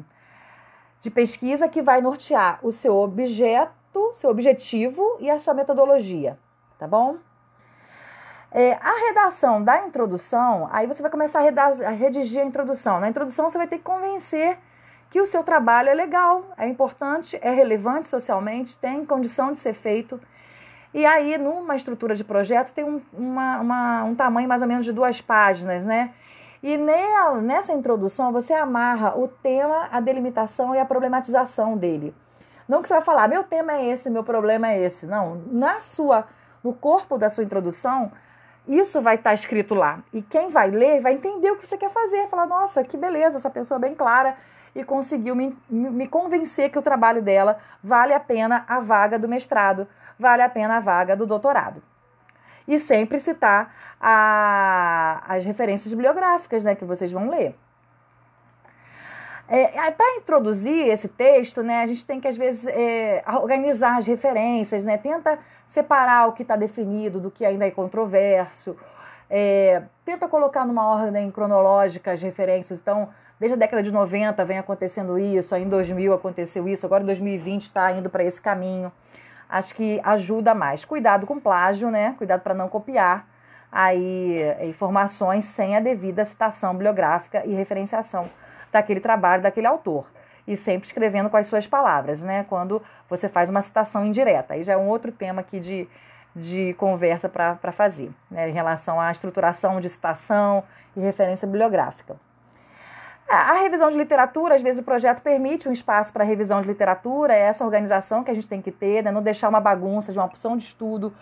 de 1.00 1.11
pesquisa 1.11 1.69
que 1.69 1.82
vai 1.82 2.00
nortear 2.00 2.59
o 2.62 2.70
seu 2.70 2.97
objeto 2.97 3.78
seu 4.15 4.31
objetivo 4.31 5.17
e 5.21 5.31
a 5.31 5.39
sua 5.39 5.55
metodologia, 5.55 6.39
tá 6.79 6.87
bom? 6.87 7.17
É, 8.50 8.72
a 8.75 9.08
redação 9.08 9.63
da 9.63 9.87
introdução, 9.87 10.69
aí 10.72 10.87
você 10.87 11.03
vai 11.03 11.11
começar 11.11 11.41
a, 11.41 11.87
a 11.87 11.91
redigir 11.91 12.41
a 12.41 12.44
introdução. 12.44 12.99
Na 12.99 13.08
introdução 13.08 13.49
você 13.49 13.58
vai 13.58 13.67
ter 13.67 13.79
que 13.79 13.84
convencer 13.84 14.58
que 15.11 15.20
o 15.20 15.27
seu 15.27 15.43
trabalho 15.43 15.89
é 15.89 15.94
legal, 15.94 16.44
é 16.56 16.67
importante, 16.67 17.39
é 17.41 17.51
relevante 17.51 18.08
socialmente, 18.08 18.79
tem 18.79 19.05
condição 19.05 19.53
de 19.53 19.58
ser 19.58 19.75
feito. 19.75 20.20
E 20.93 21.05
aí, 21.05 21.37
numa 21.37 21.77
estrutura 21.77 22.15
de 22.15 22.25
projeto, 22.25 22.72
tem 22.72 22.84
um, 22.84 23.01
uma, 23.13 23.61
uma, 23.61 24.05
um 24.05 24.15
tamanho 24.15 24.49
mais 24.49 24.63
ou 24.63 24.69
menos 24.69 24.84
de 24.87 24.93
duas 24.93 25.20
páginas, 25.20 25.84
né? 25.84 26.13
E 26.63 26.77
nessa 26.77 27.72
introdução 27.72 28.32
você 28.32 28.53
amarra 28.53 29.17
o 29.17 29.29
tema, 29.29 29.89
a 29.93 30.01
delimitação 30.01 30.75
e 30.75 30.79
a 30.79 30.84
problematização 30.84 31.77
dele. 31.77 32.15
Não 32.69 32.82
que 32.82 32.89
você 32.89 32.94
vai 32.94 33.03
falar, 33.03 33.29
meu 33.29 33.44
tema 33.44 33.72
é 33.72 33.87
esse, 33.87 34.10
meu 34.10 34.22
problema 34.22 34.69
é 34.69 34.79
esse. 34.84 35.06
Não, 35.06 35.43
na 35.46 35.81
sua, 35.81 36.27
no 36.63 36.75
corpo 36.75 37.17
da 37.17 37.31
sua 37.31 37.43
introdução, 37.43 38.13
isso 38.67 39.01
vai 39.01 39.15
estar 39.15 39.32
escrito 39.32 39.75
lá. 39.75 40.01
E 40.13 40.20
quem 40.20 40.51
vai 40.51 40.70
ler 40.70 41.01
vai 41.01 41.15
entender 41.15 41.51
o 41.51 41.56
que 41.56 41.67
você 41.67 41.79
quer 41.79 41.91
fazer. 41.91 42.29
Falar, 42.29 42.46
nossa, 42.46 42.84
que 42.84 42.96
beleza, 42.96 43.39
essa 43.39 43.48
pessoa 43.48 43.79
é 43.79 43.81
bem 43.81 43.94
clara 43.94 44.37
e 44.75 44.84
conseguiu 44.84 45.34
me, 45.34 45.56
me 45.70 46.06
convencer 46.06 46.70
que 46.70 46.79
o 46.79 46.82
trabalho 46.82 47.22
dela 47.22 47.58
vale 47.82 48.13
a 48.13 48.20
pena 48.20 48.65
a 48.69 48.79
vaga 48.81 49.19
do 49.19 49.27
mestrado, 49.27 49.89
vale 50.19 50.43
a 50.43 50.48
pena 50.48 50.77
a 50.77 50.81
vaga 50.81 51.17
do 51.17 51.27
doutorado. 51.27 51.82
E 52.67 52.79
sempre 52.79 53.19
citar 53.19 53.75
a, 53.98 55.22
as 55.27 55.44
referências 55.44 55.91
bibliográficas 55.91 56.63
né, 56.63 56.75
que 56.75 56.84
vocês 56.84 57.10
vão 57.10 57.31
ler. 57.31 57.56
É, 59.50 59.90
Para 59.93 60.17
introduzir 60.17 60.88
esse 60.88 61.08
texto, 61.08 61.62
né, 61.62 61.82
a 61.82 61.86
gente 61.86 62.05
tem 62.05 62.20
que, 62.20 62.28
às 62.28 62.36
vezes, 62.36 62.67
é, 62.67 63.24
organizar 63.40 63.96
as 63.96 64.06
referências, 64.06 64.84
né, 64.84 64.98
tenta 64.98 65.38
separar 65.67 66.28
o 66.28 66.32
que 66.32 66.43
está 66.43 66.55
definido 66.55 67.19
do 67.19 67.31
que 67.31 67.46
ainda 67.46 67.67
é 67.67 67.70
controverso, 67.70 68.76
é, 69.31 69.82
tenta 70.05 70.28
colocar 70.28 70.67
numa 70.67 70.86
ordem 70.86 71.31
cronológica 71.31 72.12
as 72.12 72.20
referências. 72.20 72.78
Então, 72.78 73.08
desde 73.40 73.55
a 73.55 73.58
década 73.58 73.82
de 73.82 73.90
90 73.90 74.44
vem 74.44 74.58
acontecendo 74.58 75.19
isso, 75.19 75.55
aí 75.55 75.62
em 75.62 75.69
2000 75.69 76.12
aconteceu 76.12 76.69
isso, 76.69 76.84
agora 76.84 77.02
em 77.02 77.06
2020 77.06 77.62
está 77.62 77.90
indo 77.93 78.10
para 78.10 78.22
esse 78.22 78.40
caminho. 78.40 78.93
Acho 79.48 79.74
que 79.74 79.98
ajuda 80.05 80.55
mais. 80.55 80.84
Cuidado 80.84 81.26
com 81.26 81.40
plágio, 81.40 81.90
né? 81.90 82.14
Cuidado 82.19 82.43
para 82.43 82.52
não 82.52 82.69
copiar 82.69 83.26
aí 83.72 84.43
informações 84.62 85.46
sem 85.46 85.74
a 85.74 85.81
devida 85.81 86.22
citação 86.24 86.72
bibliográfica 86.72 87.46
e 87.46 87.55
referenciação 87.55 88.28
daquele 88.72 89.01
trabalho, 89.01 89.43
daquele 89.43 89.67
autor. 89.67 90.06
E 90.46 90.56
sempre 90.56 90.87
escrevendo 90.87 91.29
com 91.29 91.37
as 91.37 91.46
suas 91.46 91.67
palavras, 91.67 92.22
né? 92.22 92.44
Quando 92.48 92.82
você 93.08 93.29
faz 93.29 93.51
uma 93.51 93.60
citação 93.60 94.05
indireta. 94.05 94.55
Aí 94.55 94.63
já 94.63 94.72
é 94.72 94.77
um 94.77 94.89
outro 94.89 95.13
tema 95.13 95.41
aqui 95.41 95.60
de, 95.60 95.89
de 96.34 96.75
conversa 96.75 97.29
para 97.29 97.72
fazer, 97.72 98.10
né, 98.31 98.48
em 98.48 98.53
relação 98.53 99.01
à 99.01 99.10
estruturação 99.13 99.81
de 99.81 99.89
citação 99.89 100.65
e 100.96 101.01
referência 101.01 101.46
bibliográfica. 101.46 102.17
A 103.29 103.53
revisão 103.60 103.91
de 103.91 103.98
literatura, 103.98 104.55
às 104.55 104.63
vezes 104.63 104.81
o 104.81 104.84
projeto 104.84 105.20
permite 105.20 105.69
um 105.69 105.72
espaço 105.72 106.10
para 106.15 106.25
revisão 106.25 106.63
de 106.63 106.67
literatura, 106.67 107.34
é 107.34 107.41
essa 107.41 107.63
organização 107.63 108.25
que 108.25 108.31
a 108.31 108.34
gente 108.34 108.48
tem 108.48 108.63
que 108.63 108.72
ter, 108.72 109.05
né? 109.05 109.10
não 109.10 109.20
deixar 109.20 109.51
uma 109.51 109.60
bagunça 109.60 110.13
de 110.13 110.19
uma 110.19 110.25
opção 110.25 110.56
de 110.56 110.65
estudo 110.65 111.13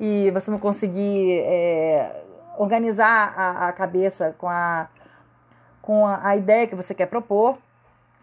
e 0.00 0.30
você 0.30 0.50
não 0.50 0.58
conseguir 0.58 1.40
é, 1.40 2.22
organizar 2.56 3.34
a, 3.36 3.68
a, 3.68 3.72
cabeça 3.72 4.34
com, 4.38 4.48
a, 4.48 4.88
com 5.82 6.06
a, 6.06 6.28
a 6.28 6.36
ideia 6.36 6.66
que 6.66 6.74
você 6.74 6.94
quer 6.94 7.06
propor. 7.06 7.58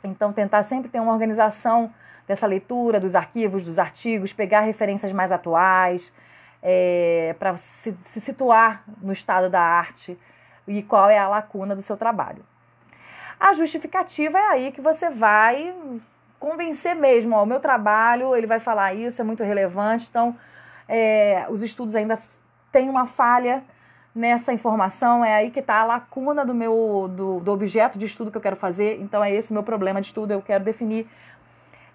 Então, 0.04 0.32
tentar 0.32 0.64
sempre 0.64 0.90
ter 0.90 1.00
uma 1.00 1.14
organização 1.14 1.92
dessa 2.28 2.46
leitura, 2.46 3.00
dos 3.00 3.16
arquivos, 3.16 3.64
dos 3.64 3.80
artigos, 3.80 4.34
pegar 4.34 4.62
referências 4.62 5.12
mais 5.12 5.32
atuais, 5.32 6.14
é, 6.62 7.36
para 7.40 7.56
se, 7.58 7.96
se 8.04 8.20
situar 8.20 8.84
no 9.02 9.14
estado 9.14 9.50
da 9.50 9.62
arte 9.62 10.18
e 10.68 10.84
qual 10.84 11.10
é 11.10 11.18
a 11.18 11.28
lacuna 11.28 11.76
do 11.76 11.82
seu 11.82 11.96
trabalho. 11.96 12.44
A 13.40 13.54
justificativa 13.54 14.38
é 14.38 14.48
aí 14.48 14.72
que 14.72 14.82
você 14.82 15.10
vai 15.10 15.74
convencer 16.40 16.96
mesmo, 16.96 17.36
ó, 17.36 17.44
o 17.44 17.46
meu 17.46 17.60
trabalho, 17.60 18.36
ele 18.36 18.48
vai 18.48 18.60
falar 18.60 18.94
isso, 18.94 19.22
é 19.22 19.24
muito 19.24 19.44
relevante, 19.44 20.08
então 20.10 20.36
é, 20.88 21.46
os 21.50 21.64
estudos 21.64 21.96
ainda 21.96 22.20
têm 22.72 22.90
uma 22.90 23.06
falha 23.06 23.64
nessa 24.18 24.52
informação, 24.52 25.24
é 25.24 25.36
aí 25.36 25.52
que 25.52 25.60
está 25.60 25.82
a 25.82 25.86
lacuna 25.86 26.44
do 26.44 26.54
meu 26.54 27.10
do, 27.16 27.40
do 27.40 27.52
objeto 27.52 28.00
de 28.00 28.06
estudo 28.06 28.32
que 28.32 28.38
eu 28.38 28.42
quero 28.42 28.56
fazer, 28.56 29.00
então 29.00 29.24
é 29.24 29.32
esse 29.32 29.52
o 29.52 29.54
meu 29.54 29.64
problema 29.64 30.02
de 30.02 30.08
estudo, 30.08 30.32
eu 30.32 30.42
quero 30.42 30.64
definir 30.64 31.08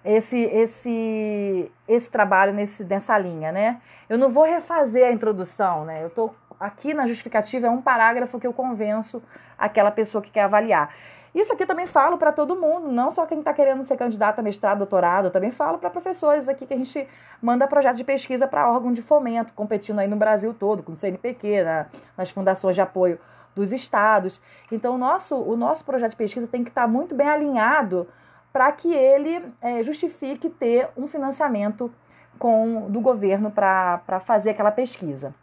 esse 0.05 0.39
esse 0.39 1.71
esse 1.87 2.09
trabalho 2.09 2.53
nesse 2.53 2.83
nessa 2.85 3.17
linha, 3.17 3.51
né? 3.51 3.81
Eu 4.09 4.17
não 4.17 4.29
vou 4.29 4.45
refazer 4.45 5.05
a 5.05 5.11
introdução, 5.11 5.83
né? 5.85 6.03
Eu 6.03 6.09
tô 6.09 6.31
aqui 6.59 6.93
na 6.93 7.07
justificativa 7.07 7.67
é 7.67 7.69
um 7.69 7.81
parágrafo 7.81 8.39
que 8.39 8.47
eu 8.47 8.53
convenço 8.53 9.21
aquela 9.57 9.91
pessoa 9.91 10.21
que 10.21 10.31
quer 10.31 10.43
avaliar. 10.43 10.93
Isso 11.33 11.51
aqui 11.51 11.65
também 11.65 11.87
falo 11.87 12.17
para 12.17 12.31
todo 12.31 12.55
mundo, 12.55 12.91
não 12.91 13.11
só 13.11 13.25
quem 13.25 13.39
está 13.39 13.51
querendo 13.53 13.83
ser 13.83 13.97
candidato 13.97 14.39
a 14.39 14.43
mestrado, 14.43 14.77
doutorado, 14.79 15.25
eu 15.25 15.31
também 15.31 15.51
falo 15.51 15.79
para 15.79 15.89
professores 15.89 16.47
aqui 16.47 16.67
que 16.67 16.73
a 16.73 16.77
gente 16.77 17.07
manda 17.41 17.67
projetos 17.67 17.97
de 17.97 18.03
pesquisa 18.03 18.47
para 18.47 18.69
órgão 18.69 18.93
de 18.93 19.01
fomento, 19.01 19.51
competindo 19.53 19.97
aí 19.99 20.07
no 20.07 20.15
Brasil 20.15 20.53
todo, 20.53 20.83
com 20.83 20.91
o 20.91 20.97
CNPq, 20.97 21.63
na, 21.63 21.87
nas 22.15 22.29
fundações 22.29 22.75
de 22.75 22.81
apoio 22.81 23.19
dos 23.55 23.71
estados. 23.71 24.39
Então, 24.71 24.93
o 24.93 24.97
nosso, 24.97 25.35
o 25.35 25.55
nosso 25.57 25.83
projeto 25.83 26.11
de 26.11 26.17
pesquisa 26.17 26.47
tem 26.47 26.63
que 26.63 26.69
estar 26.69 26.83
tá 26.83 26.87
muito 26.87 27.15
bem 27.15 27.27
alinhado 27.27 28.07
para 28.51 28.71
que 28.71 28.93
ele 28.93 29.43
é, 29.59 29.83
justifique 29.83 30.49
ter 30.49 30.89
um 30.95 31.07
financiamento 31.07 31.91
com, 32.37 32.91
do 32.91 33.01
governo 33.01 33.49
para 33.49 34.21
fazer 34.23 34.51
aquela 34.51 34.71
pesquisa. 34.71 35.33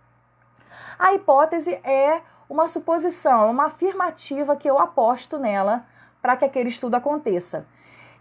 A 0.97 1.15
hipótese 1.15 1.73
é 1.83 2.21
uma 2.51 2.69
suposição, 2.69 3.49
uma 3.49 3.67
afirmativa 3.67 4.57
que 4.57 4.69
eu 4.69 4.77
aposto 4.77 5.39
nela 5.39 5.85
para 6.21 6.37
que 6.37 6.45
aquele 6.45 6.69
estudo 6.69 6.97
aconteça. 6.97 7.65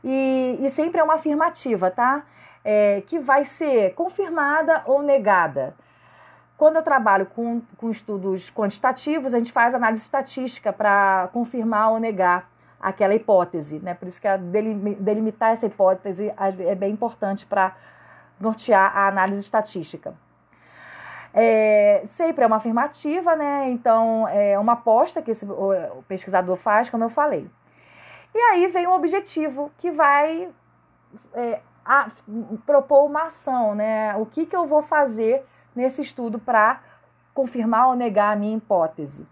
E, 0.04 0.60
e 0.62 0.70
sempre 0.70 1.02
é 1.02 1.04
uma 1.04 1.16
afirmativa, 1.16 1.90
tá? 1.90 2.24
É, 2.64 3.02
que 3.08 3.18
vai 3.18 3.44
ser 3.44 3.96
confirmada 3.96 4.84
ou 4.86 5.02
negada. 5.02 5.76
Quando 6.58 6.76
eu 6.76 6.84
trabalho 6.84 7.26
com, 7.26 7.62
com 7.78 7.90
estudos 7.90 8.52
quantitativos, 8.52 9.34
a 9.34 9.40
gente 9.40 9.52
faz 9.52 9.74
análise 9.74 10.04
estatística 10.04 10.72
para 10.72 11.30
confirmar 11.34 11.92
ou 11.92 12.00
negar 12.00 12.50
aquela 12.80 13.16
hipótese, 13.16 13.80
né? 13.80 13.96
Por 13.96 14.08
isso 14.08 14.22
que 14.22 14.28
delimitar 15.00 15.54
essa 15.54 15.66
hipótese 15.66 16.32
é 16.38 16.76
bem 16.76 16.94
importante 16.94 17.46
para 17.46 17.76
nortear 18.40 18.96
a 18.96 19.08
análise 19.08 19.42
estatística. 19.42 20.14
É, 21.34 22.04
sempre 22.06 22.44
é 22.44 22.48
uma 22.48 22.58
afirmativa, 22.58 23.36
né? 23.36 23.70
Então, 23.70 24.28
é 24.28 24.58
uma 24.58 24.74
aposta 24.74 25.22
que 25.22 25.32
esse, 25.32 25.46
o, 25.46 25.72
o 26.00 26.04
pesquisador 26.08 26.56
faz, 26.56 26.90
como 26.90 27.04
eu 27.04 27.10
falei. 27.10 27.50
E 28.34 28.38
aí 28.38 28.68
vem 28.68 28.88
o 28.88 28.94
objetivo, 28.94 29.72
que 29.78 29.92
vai 29.92 30.50
é, 31.34 31.60
a, 31.86 32.10
propor 32.66 33.06
uma 33.06 33.26
ação, 33.26 33.76
né? 33.76 34.16
O 34.18 34.26
que, 34.26 34.46
que 34.46 34.56
eu 34.56 34.66
vou 34.66 34.82
fazer 34.82 35.46
nesse 35.76 36.02
estudo 36.02 36.40
para 36.40 36.82
confirmar 37.34 37.88
ou 37.88 37.96
negar 37.96 38.34
a 38.34 38.36
minha 38.36 38.58
hipótese. 38.58 39.26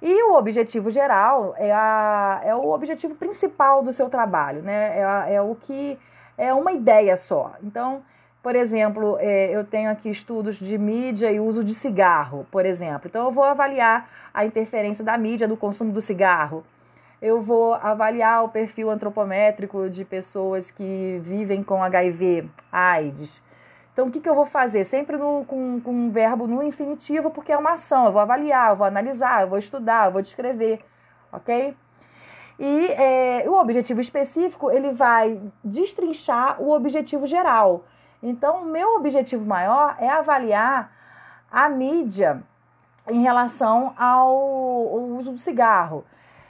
E 0.00 0.22
o 0.24 0.34
objetivo 0.34 0.90
geral 0.90 1.54
é, 1.56 1.72
a, 1.72 2.40
é 2.44 2.54
o 2.54 2.70
objetivo 2.70 3.14
principal 3.14 3.82
do 3.82 3.92
seu 3.92 4.08
trabalho, 4.08 4.62
né? 4.62 4.98
É, 4.98 5.04
a, 5.04 5.30
é 5.30 5.40
o 5.40 5.54
que 5.54 5.98
é 6.36 6.52
uma 6.52 6.72
ideia 6.72 7.16
só. 7.16 7.54
Então, 7.62 8.02
por 8.46 8.54
exemplo, 8.54 9.16
é, 9.18 9.50
eu 9.50 9.64
tenho 9.64 9.90
aqui 9.90 10.08
estudos 10.08 10.54
de 10.54 10.78
mídia 10.78 11.32
e 11.32 11.40
uso 11.40 11.64
de 11.64 11.74
cigarro, 11.74 12.46
por 12.48 12.64
exemplo. 12.64 13.08
Então, 13.08 13.24
eu 13.24 13.32
vou 13.32 13.42
avaliar 13.42 14.08
a 14.32 14.46
interferência 14.46 15.02
da 15.02 15.18
mídia 15.18 15.48
no 15.48 15.56
consumo 15.56 15.92
do 15.92 16.00
cigarro. 16.00 16.64
Eu 17.20 17.42
vou 17.42 17.74
avaliar 17.74 18.44
o 18.44 18.48
perfil 18.48 18.88
antropométrico 18.88 19.90
de 19.90 20.04
pessoas 20.04 20.70
que 20.70 21.20
vivem 21.24 21.60
com 21.64 21.82
HIV, 21.82 22.48
AIDS. 22.70 23.42
Então, 23.92 24.06
o 24.06 24.12
que, 24.12 24.20
que 24.20 24.28
eu 24.28 24.34
vou 24.36 24.46
fazer? 24.46 24.84
Sempre 24.84 25.16
no, 25.16 25.44
com, 25.44 25.80
com 25.80 25.90
um 25.90 26.10
verbo 26.12 26.46
no 26.46 26.62
infinitivo, 26.62 27.32
porque 27.32 27.50
é 27.50 27.58
uma 27.58 27.72
ação. 27.72 28.06
Eu 28.06 28.12
vou 28.12 28.20
avaliar, 28.20 28.70
eu 28.70 28.76
vou 28.76 28.86
analisar, 28.86 29.42
eu 29.42 29.48
vou 29.48 29.58
estudar, 29.58 30.06
eu 30.06 30.12
vou 30.12 30.22
descrever, 30.22 30.84
ok? 31.32 31.74
E 32.60 32.86
é, 32.92 33.44
o 33.48 33.54
objetivo 33.54 34.00
específico, 34.00 34.70
ele 34.70 34.92
vai 34.92 35.36
destrinchar 35.64 36.62
o 36.62 36.70
objetivo 36.70 37.26
geral. 37.26 37.84
Então, 38.28 38.62
o 38.62 38.64
meu 38.64 38.96
objetivo 38.96 39.46
maior 39.46 39.94
é 40.00 40.08
avaliar 40.08 40.90
a 41.48 41.68
mídia 41.68 42.42
em 43.08 43.22
relação 43.22 43.94
ao, 43.96 44.34
ao 44.34 45.00
uso 45.16 45.30
do 45.30 45.38
cigarro. 45.38 46.04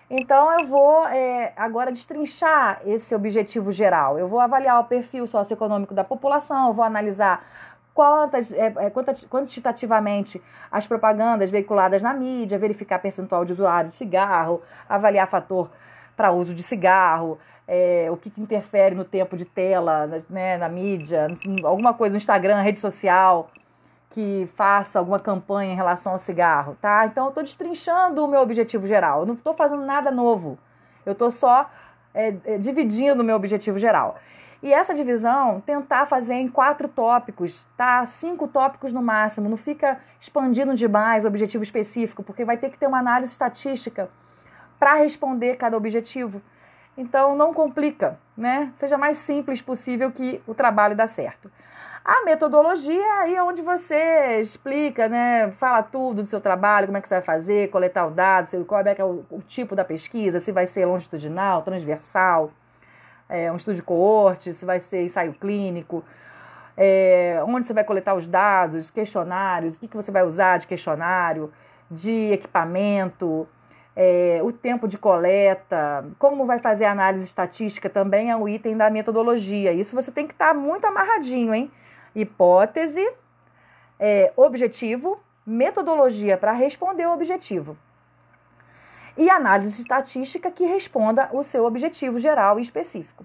Então, 0.08 0.58
eu 0.58 0.66
vou 0.66 1.06
é, 1.06 1.52
agora 1.54 1.92
destrinchar 1.92 2.80
esse 2.86 3.14
objetivo 3.14 3.70
geral. 3.70 4.18
Eu 4.18 4.26
vou 4.26 4.40
avaliar 4.40 4.80
o 4.80 4.84
perfil 4.84 5.26
socioeconômico 5.26 5.92
da 5.92 6.02
população, 6.02 6.68
eu 6.68 6.72
vou 6.72 6.82
analisar 6.82 7.44
quantas, 7.92 8.54
é, 8.54 8.72
é 8.78 8.90
quantitativamente 9.28 10.42
as 10.72 10.86
propagandas 10.86 11.50
veiculadas 11.50 12.00
na 12.00 12.14
mídia, 12.14 12.58
verificar 12.58 13.00
percentual 13.00 13.44
de 13.44 13.52
usuário 13.52 13.90
de 13.90 13.96
cigarro, 13.96 14.62
avaliar 14.88 15.28
fator 15.28 15.70
para 16.16 16.32
uso 16.32 16.54
de 16.54 16.62
cigarro, 16.62 17.38
é, 17.66 18.08
o 18.10 18.16
que, 18.16 18.30
que, 18.30 18.40
interfere 18.40 18.94
no 18.94 19.04
tempo 19.04 19.36
de 19.36 19.44
tela, 19.44 20.24
né, 20.30 20.56
na 20.56 20.68
mídia, 20.68 21.26
alguma 21.64 21.92
coisa 21.92 22.14
no 22.14 22.18
Instagram, 22.18 22.60
rede 22.60 22.78
social, 22.78 23.50
que 24.10 24.48
faça 24.56 24.98
alguma 24.98 25.18
campanha 25.18 25.72
em 25.72 25.76
relação 25.76 26.12
ao 26.12 26.18
cigarro, 26.18 26.76
tá? 26.80 27.06
Então 27.06 27.24
eu 27.24 27.28
estou 27.28 27.42
destrinchando 27.42 28.24
o 28.24 28.28
meu 28.28 28.40
objetivo 28.40 28.86
geral, 28.86 29.20
eu 29.20 29.26
não 29.26 29.34
estou 29.34 29.52
fazendo 29.52 29.84
nada 29.84 30.10
novo, 30.10 30.58
eu 31.04 31.12
estou 31.12 31.30
só 31.30 31.70
é, 32.14 32.34
é, 32.44 32.58
dividindo 32.58 33.22
o 33.22 33.24
meu 33.24 33.36
objetivo 33.36 33.78
geral. 33.78 34.16
E 34.62 34.72
essa 34.72 34.94
divisão, 34.94 35.60
tentar 35.60 36.06
fazer 36.06 36.34
em 36.34 36.48
quatro 36.48 36.88
tópicos, 36.88 37.68
tá? 37.76 38.06
Cinco 38.06 38.48
tópicos 38.48 38.92
no 38.92 39.02
máximo, 39.02 39.48
não 39.48 39.56
fica 39.56 40.00
expandindo 40.18 40.74
demais 40.74 41.24
o 41.24 41.28
objetivo 41.28 41.62
específico, 41.62 42.22
porque 42.22 42.44
vai 42.44 42.56
ter 42.56 42.70
que 42.70 42.78
ter 42.78 42.86
uma 42.86 42.98
análise 42.98 43.32
estatística 43.32 44.08
para 44.78 44.94
responder 44.94 45.56
cada 45.56 45.76
objetivo. 45.76 46.40
Então 46.96 47.36
não 47.36 47.52
complica, 47.52 48.18
né? 48.36 48.72
Seja 48.76 48.96
mais 48.96 49.18
simples 49.18 49.60
possível 49.60 50.10
que 50.10 50.40
o 50.46 50.54
trabalho 50.54 50.96
dá 50.96 51.06
certo. 51.06 51.50
A 52.04 52.24
metodologia 52.24 53.04
aí 53.14 53.34
é 53.34 53.42
onde 53.42 53.60
você 53.62 54.38
explica, 54.40 55.08
né? 55.08 55.50
Fala 55.52 55.82
tudo 55.82 56.22
do 56.22 56.24
seu 56.24 56.40
trabalho, 56.40 56.86
como 56.86 56.96
é 56.96 57.00
que 57.00 57.08
você 57.08 57.16
vai 57.16 57.24
fazer, 57.24 57.68
coletar 57.68 58.06
o 58.06 58.10
dado, 58.10 58.64
qual 58.64 58.80
é, 58.80 58.94
é 58.96 59.04
o, 59.04 59.24
o 59.28 59.42
tipo 59.42 59.74
da 59.74 59.84
pesquisa, 59.84 60.38
se 60.38 60.52
vai 60.52 60.68
ser 60.68 60.86
longitudinal, 60.86 61.62
transversal, 61.62 62.52
é, 63.28 63.50
um 63.50 63.56
estudo 63.56 63.74
de 63.74 63.82
coorte, 63.82 64.52
se 64.52 64.64
vai 64.64 64.78
ser 64.78 65.04
ensaio 65.04 65.34
clínico, 65.34 66.04
é, 66.76 67.42
onde 67.44 67.66
você 67.66 67.72
vai 67.72 67.82
coletar 67.82 68.14
os 68.14 68.28
dados, 68.28 68.88
questionários, 68.88 69.74
o 69.74 69.80
que, 69.80 69.88
que 69.88 69.96
você 69.96 70.12
vai 70.12 70.22
usar 70.22 70.58
de 70.58 70.66
questionário, 70.68 71.52
de 71.90 72.32
equipamento, 72.32 73.48
é, 73.96 74.40
o 74.42 74.52
tempo 74.52 74.86
de 74.86 74.98
coleta, 74.98 76.04
como 76.18 76.44
vai 76.44 76.58
fazer 76.58 76.84
a 76.84 76.92
análise 76.92 77.24
estatística 77.24 77.88
também 77.88 78.30
é 78.30 78.36
um 78.36 78.46
item 78.46 78.76
da 78.76 78.90
metodologia. 78.90 79.72
Isso 79.72 79.96
você 79.96 80.12
tem 80.12 80.26
que 80.26 80.34
estar 80.34 80.48
tá 80.48 80.54
muito 80.54 80.84
amarradinho, 80.84 81.54
hein? 81.54 81.70
Hipótese, 82.14 83.02
é, 83.98 84.30
objetivo, 84.36 85.18
metodologia 85.46 86.36
para 86.36 86.52
responder 86.52 87.06
o 87.06 87.12
objetivo. 87.14 87.76
E 89.16 89.30
análise 89.30 89.80
estatística 89.80 90.50
que 90.50 90.66
responda 90.66 91.30
o 91.32 91.42
seu 91.42 91.64
objetivo 91.64 92.18
geral 92.18 92.58
e 92.58 92.62
específico. 92.62 93.24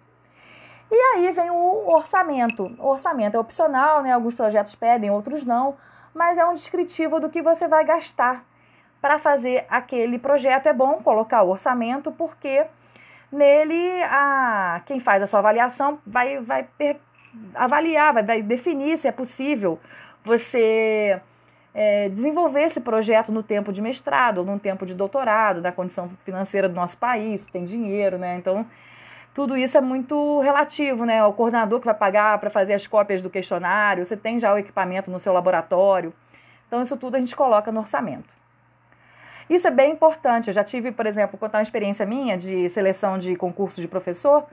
E 0.89 0.95
aí 0.95 1.31
vem 1.33 1.49
o 1.49 1.89
orçamento. 1.89 2.73
O 2.79 2.87
orçamento 2.87 3.35
é 3.35 3.39
opcional, 3.39 4.01
né? 4.03 4.13
Alguns 4.13 4.35
projetos 4.35 4.73
pedem, 4.73 5.11
outros 5.11 5.43
não, 5.43 5.75
mas 6.13 6.37
é 6.37 6.45
um 6.45 6.55
descritivo 6.55 7.19
do 7.19 7.29
que 7.29 7.41
você 7.41 7.67
vai 7.67 7.83
gastar 7.83 8.45
para 9.01 9.17
fazer 9.17 9.65
aquele 9.70 10.20
projeto. 10.20 10.67
É 10.67 10.74
bom 10.74 11.01
colocar 11.03 11.41
o 11.41 11.50
orçamento, 11.50 12.12
porque 12.12 12.65
nele 13.31 14.03
a, 14.03 14.81
quem 14.86 15.00
faz 15.00 15.24
a 15.24 15.27
sua 15.27 15.39
avaliação 15.39 16.00
vai, 16.05 16.39
vai 16.39 16.67
avaliar, 17.55 18.13
vai 18.13 18.41
definir 18.41 18.98
se 18.98 19.08
é 19.08 19.12
possível 19.12 19.79
você 20.24 21.20
é, 21.74 22.10
desenvolver 22.10 22.63
esse 22.63 22.81
projeto 22.81 23.31
no 23.31 23.41
tempo 23.41 23.72
de 23.72 23.81
mestrado 23.81 24.39
ou 24.39 24.46
no 24.46 24.60
tempo 24.60 24.86
de 24.86 24.93
doutorado, 24.93 25.62
da 25.62 25.72
condição 25.72 26.10
financeira 26.24 26.67
do 26.70 26.75
nosso 26.75 26.98
país, 26.98 27.46
tem 27.48 27.65
dinheiro, 27.65 28.17
né? 28.17 28.36
Então, 28.38 28.65
tudo 29.34 29.58
isso 29.58 29.77
é 29.77 29.81
muito 29.81 30.39
relativo, 30.41 31.05
né? 31.05 31.24
O 31.24 31.34
coordenador 31.34 31.79
que 31.79 31.86
vai 31.86 31.96
pagar 31.96 32.38
para 32.39 32.50
fazer 32.50 32.74
as 32.74 32.86
cópias 32.86 33.22
do 33.22 33.29
questionário, 33.29 34.05
você 34.05 34.17
tem 34.17 34.39
já 34.39 34.53
o 34.53 34.58
equipamento 34.58 35.10
no 35.10 35.20
seu 35.20 35.31
laboratório. 35.31 36.13
Então, 36.67 36.81
isso 36.81 36.98
tudo 36.98 37.15
a 37.15 37.20
gente 37.20 37.36
coloca 37.36 37.72
no 37.72 37.79
orçamento. 37.79 38.40
Isso 39.50 39.67
é 39.67 39.71
bem 39.71 39.91
importante. 39.91 40.48
Eu 40.48 40.53
já 40.53 40.63
tive, 40.63 40.91
por 40.91 41.05
exemplo, 41.05 41.38
contar 41.38 41.60
uma 41.60 41.63
experiência 41.63 42.05
minha 42.05 42.38
de 42.38 42.69
seleção 42.69 43.17
de 43.17 43.36
concurso 43.36 43.81
de 43.81 43.88
professor, 43.88 44.45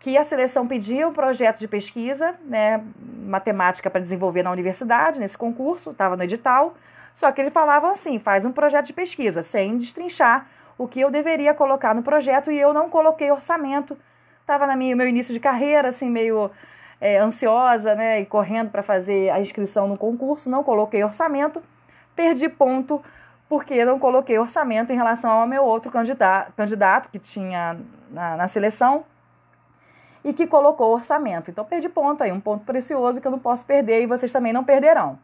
que 0.00 0.16
a 0.16 0.24
seleção 0.24 0.66
pedia 0.66 1.06
um 1.06 1.12
projeto 1.12 1.58
de 1.58 1.68
pesquisa, 1.68 2.34
né, 2.44 2.82
matemática 3.26 3.90
para 3.90 4.00
desenvolver 4.00 4.42
na 4.42 4.50
universidade, 4.50 5.20
nesse 5.20 5.36
concurso, 5.36 5.90
estava 5.90 6.16
no 6.16 6.22
edital, 6.22 6.74
só 7.12 7.30
que 7.30 7.40
ele 7.40 7.50
falava 7.50 7.90
assim, 7.90 8.18
faz 8.18 8.46
um 8.46 8.52
projeto 8.52 8.86
de 8.86 8.92
pesquisa, 8.94 9.42
sem 9.42 9.76
destrinchar 9.76 10.46
o 10.78 10.88
que 10.88 11.00
eu 11.00 11.10
deveria 11.10 11.52
colocar 11.52 11.94
no 11.94 12.02
projeto, 12.02 12.50
e 12.50 12.58
eu 12.58 12.72
não 12.72 12.88
coloquei 12.88 13.30
orçamento, 13.30 13.96
estava 14.40 14.66
no 14.66 14.74
meu 14.74 15.06
início 15.06 15.34
de 15.34 15.38
carreira, 15.38 15.88
assim, 15.88 16.08
meio 16.08 16.50
é, 16.98 17.18
ansiosa, 17.18 17.94
né, 17.94 18.20
e 18.20 18.26
correndo 18.26 18.70
para 18.70 18.82
fazer 18.82 19.28
a 19.28 19.38
inscrição 19.38 19.86
no 19.86 19.98
concurso, 19.98 20.48
não 20.48 20.64
coloquei 20.64 21.04
orçamento, 21.04 21.62
perdi 22.16 22.48
ponto, 22.48 23.02
porque 23.50 23.84
não 23.84 23.98
coloquei 23.98 24.38
orçamento 24.38 24.92
em 24.92 24.96
relação 24.96 25.28
ao 25.28 25.44
meu 25.44 25.64
outro 25.64 25.90
candidato, 25.90 26.52
candidato 26.52 27.08
que 27.10 27.18
tinha 27.18 27.76
na, 28.08 28.36
na 28.36 28.46
seleção, 28.46 29.04
e 30.24 30.32
que 30.32 30.46
colocou 30.46 30.94
orçamento. 30.94 31.50
Então, 31.50 31.64
perdi 31.64 31.88
ponto 31.88 32.22
aí, 32.22 32.30
um 32.30 32.38
ponto 32.38 32.64
precioso 32.64 33.20
que 33.20 33.26
eu 33.26 33.30
não 33.32 33.40
posso 33.40 33.66
perder 33.66 34.02
e 34.02 34.06
vocês 34.06 34.32
também 34.32 34.52
não 34.52 34.62
perderão. 34.62 35.18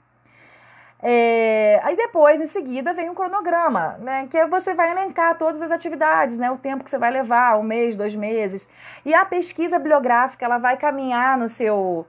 É, 1.01 1.81
aí 1.85 1.95
depois, 1.95 2.41
em 2.41 2.47
seguida, 2.47 2.93
vem 2.93 3.09
um 3.09 3.15
cronograma, 3.15 3.97
né? 4.01 4.27
Que 4.29 4.45
você 4.47 4.75
vai 4.75 4.91
elencar 4.91 5.39
todas 5.39 5.63
as 5.63 5.71
atividades, 5.71 6.37
né? 6.37 6.51
O 6.51 6.57
tempo 6.57 6.83
que 6.83 6.91
você 6.91 6.99
vai 6.99 7.13
levar, 7.13 7.57
um 7.59 7.63
mês, 7.63 7.95
dois 7.95 8.15
meses. 8.17 8.69
E 9.05 9.15
a 9.15 9.25
pesquisa 9.25 9.79
bibliográfica, 9.79 10.45
ela 10.45 10.59
vai 10.59 10.77
caminhar 10.77 11.39
no 11.39 11.49
seu, 11.49 12.05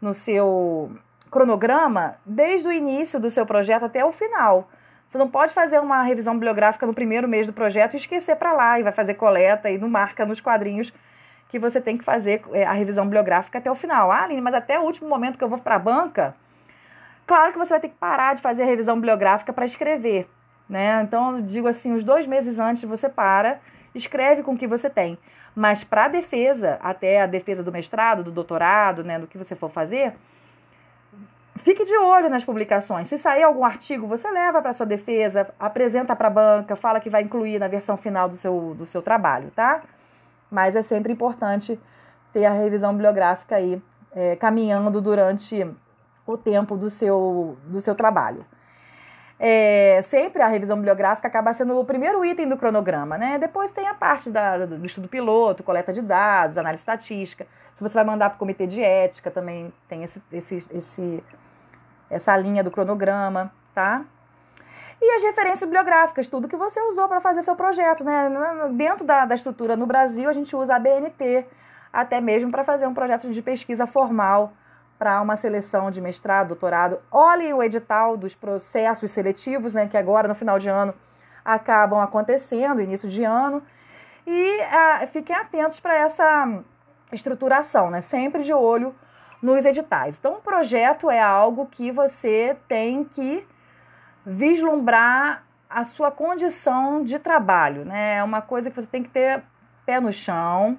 no 0.00 0.14
seu 0.14 0.90
cronograma 1.30 2.16
desde 2.24 2.66
o 2.66 2.72
início 2.72 3.20
do 3.20 3.28
seu 3.28 3.44
projeto 3.44 3.84
até 3.84 4.02
o 4.02 4.12
final. 4.12 4.70
Você 5.10 5.18
não 5.18 5.28
pode 5.28 5.52
fazer 5.52 5.80
uma 5.80 6.04
revisão 6.04 6.34
bibliográfica 6.34 6.86
no 6.86 6.94
primeiro 6.94 7.26
mês 7.26 7.44
do 7.44 7.52
projeto 7.52 7.94
e 7.94 7.96
esquecer 7.96 8.36
para 8.36 8.52
lá 8.52 8.78
e 8.78 8.84
vai 8.84 8.92
fazer 8.92 9.14
coleta 9.14 9.68
e 9.68 9.76
não 9.76 9.88
marca 9.88 10.24
nos 10.24 10.40
quadrinhos 10.40 10.92
que 11.48 11.58
você 11.58 11.80
tem 11.80 11.98
que 11.98 12.04
fazer 12.04 12.40
é, 12.52 12.64
a 12.64 12.70
revisão 12.70 13.04
bibliográfica 13.04 13.58
até 13.58 13.68
o 13.68 13.74
final. 13.74 14.12
Ah, 14.12 14.22
Aline, 14.22 14.40
mas 14.40 14.54
até 14.54 14.78
o 14.78 14.84
último 14.84 15.08
momento 15.08 15.36
que 15.36 15.42
eu 15.42 15.48
vou 15.48 15.58
para 15.58 15.74
a 15.74 15.78
banca, 15.80 16.32
claro 17.26 17.50
que 17.50 17.58
você 17.58 17.70
vai 17.70 17.80
ter 17.80 17.88
que 17.88 17.96
parar 17.96 18.36
de 18.36 18.40
fazer 18.40 18.62
a 18.62 18.66
revisão 18.66 18.94
bibliográfica 18.94 19.52
para 19.52 19.66
escrever. 19.66 20.28
Né? 20.68 21.02
Então, 21.02 21.38
eu 21.38 21.42
digo 21.42 21.66
assim, 21.66 21.92
os 21.92 22.04
dois 22.04 22.24
meses 22.28 22.60
antes 22.60 22.84
você 22.84 23.08
para, 23.08 23.58
escreve 23.92 24.44
com 24.44 24.52
o 24.52 24.56
que 24.56 24.68
você 24.68 24.88
tem. 24.88 25.18
Mas 25.56 25.82
para 25.82 26.04
a 26.04 26.08
defesa, 26.08 26.78
até 26.80 27.20
a 27.20 27.26
defesa 27.26 27.64
do 27.64 27.72
mestrado, 27.72 28.22
do 28.22 28.30
doutorado, 28.30 29.02
né, 29.02 29.18
do 29.18 29.26
que 29.26 29.36
você 29.36 29.56
for 29.56 29.72
fazer, 29.72 30.14
fique 31.62 31.84
de 31.84 31.96
olho 31.96 32.28
nas 32.28 32.44
publicações. 32.44 33.08
Se 33.08 33.16
sair 33.18 33.42
algum 33.42 33.64
artigo, 33.64 34.06
você 34.06 34.30
leva 34.30 34.60
para 34.60 34.72
sua 34.72 34.86
defesa, 34.86 35.48
apresenta 35.58 36.14
para 36.14 36.28
a 36.28 36.30
banca, 36.30 36.76
fala 36.76 37.00
que 37.00 37.08
vai 37.08 37.22
incluir 37.22 37.58
na 37.58 37.68
versão 37.68 37.96
final 37.96 38.28
do 38.28 38.36
seu, 38.36 38.74
do 38.74 38.86
seu 38.86 39.00
trabalho, 39.00 39.50
tá? 39.54 39.82
mas 40.50 40.74
é 40.74 40.82
sempre 40.82 41.12
importante 41.12 41.78
ter 42.32 42.44
a 42.44 42.52
revisão 42.52 42.92
bibliográfica 42.92 43.56
aí 43.56 43.80
é, 44.12 44.36
caminhando 44.36 45.00
durante 45.00 45.68
o 46.26 46.36
tempo 46.36 46.76
do 46.76 46.90
seu, 46.90 47.56
do 47.66 47.80
seu 47.80 47.94
trabalho. 47.94 48.44
É, 49.38 50.02
sempre 50.02 50.42
a 50.42 50.48
revisão 50.48 50.76
bibliográfica 50.76 51.26
acaba 51.26 51.54
sendo 51.54 51.78
o 51.78 51.84
primeiro 51.84 52.22
item 52.24 52.46
do 52.46 52.58
cronograma, 52.58 53.16
né? 53.16 53.38
Depois 53.38 53.72
tem 53.72 53.88
a 53.88 53.94
parte 53.94 54.28
da, 54.28 54.66
do 54.66 54.84
estudo 54.84 55.08
piloto, 55.08 55.62
coleta 55.62 55.94
de 55.94 56.02
dados, 56.02 56.58
análise 56.58 56.82
estatística. 56.82 57.46
Se 57.72 57.82
você 57.82 57.94
vai 57.94 58.04
mandar 58.04 58.28
para 58.28 58.36
o 58.36 58.38
comitê 58.38 58.66
de 58.66 58.82
ética, 58.82 59.30
também 59.30 59.72
tem 59.88 60.02
esse, 60.02 60.22
esse, 60.30 60.56
esse, 60.56 61.24
essa 62.10 62.36
linha 62.36 62.64
do 62.64 62.70
cronograma, 62.70 63.52
tá? 63.74 64.04
E 65.00 65.14
as 65.14 65.22
referências 65.22 65.62
bibliográficas, 65.62 66.28
tudo 66.28 66.46
que 66.46 66.56
você 66.56 66.80
usou 66.82 67.08
para 67.08 67.20
fazer 67.20 67.40
seu 67.42 67.56
projeto. 67.56 68.04
Né? 68.04 68.28
Dentro 68.72 69.04
da, 69.04 69.24
da 69.24 69.34
estrutura 69.34 69.74
no 69.74 69.86
Brasil, 69.86 70.28
a 70.28 70.32
gente 70.32 70.54
usa 70.54 70.76
a 70.76 70.78
BNT, 70.78 71.46
até 71.90 72.20
mesmo 72.20 72.50
para 72.50 72.64
fazer 72.64 72.86
um 72.86 72.92
projeto 72.92 73.30
de 73.30 73.40
pesquisa 73.40 73.86
formal 73.86 74.52
para 74.98 75.22
uma 75.22 75.38
seleção 75.38 75.90
de 75.90 76.02
mestrado, 76.02 76.48
doutorado. 76.48 76.98
Olhem 77.10 77.54
o 77.54 77.62
edital 77.62 78.18
dos 78.18 78.34
processos 78.34 79.10
seletivos, 79.10 79.72
né, 79.72 79.88
que 79.88 79.96
agora 79.96 80.28
no 80.28 80.34
final 80.34 80.58
de 80.58 80.68
ano 80.68 80.92
acabam 81.42 82.00
acontecendo, 82.00 82.82
início 82.82 83.08
de 83.08 83.24
ano. 83.24 83.62
E 84.26 84.60
ah, 84.70 85.06
fiquem 85.06 85.34
atentos 85.34 85.80
para 85.80 85.94
essa 85.94 86.62
estruturação, 87.10 87.90
né? 87.90 88.02
sempre 88.02 88.42
de 88.42 88.52
olho 88.52 88.94
nos 89.42 89.64
editais. 89.64 90.18
Então, 90.18 90.34
um 90.34 90.40
projeto 90.40 91.10
é 91.10 91.20
algo 91.20 91.66
que 91.66 91.90
você 91.90 92.56
tem 92.68 93.04
que 93.04 93.46
vislumbrar 94.24 95.44
a 95.68 95.84
sua 95.84 96.10
condição 96.10 97.02
de 97.02 97.18
trabalho, 97.18 97.84
né? 97.84 98.16
É 98.16 98.24
uma 98.24 98.42
coisa 98.42 98.70
que 98.70 98.76
você 98.76 98.88
tem 98.88 99.02
que 99.02 99.08
ter 99.08 99.42
pé 99.86 100.00
no 100.00 100.12
chão, 100.12 100.78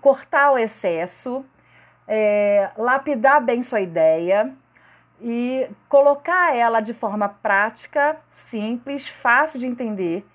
cortar 0.00 0.52
o 0.52 0.58
excesso, 0.58 1.44
é, 2.06 2.70
lapidar 2.76 3.42
bem 3.42 3.62
sua 3.62 3.80
ideia 3.80 4.52
e 5.20 5.68
colocar 5.88 6.54
ela 6.54 6.80
de 6.80 6.94
forma 6.94 7.28
prática, 7.28 8.16
simples, 8.32 9.08
fácil 9.08 9.58
de 9.58 9.66
entender. 9.66 10.26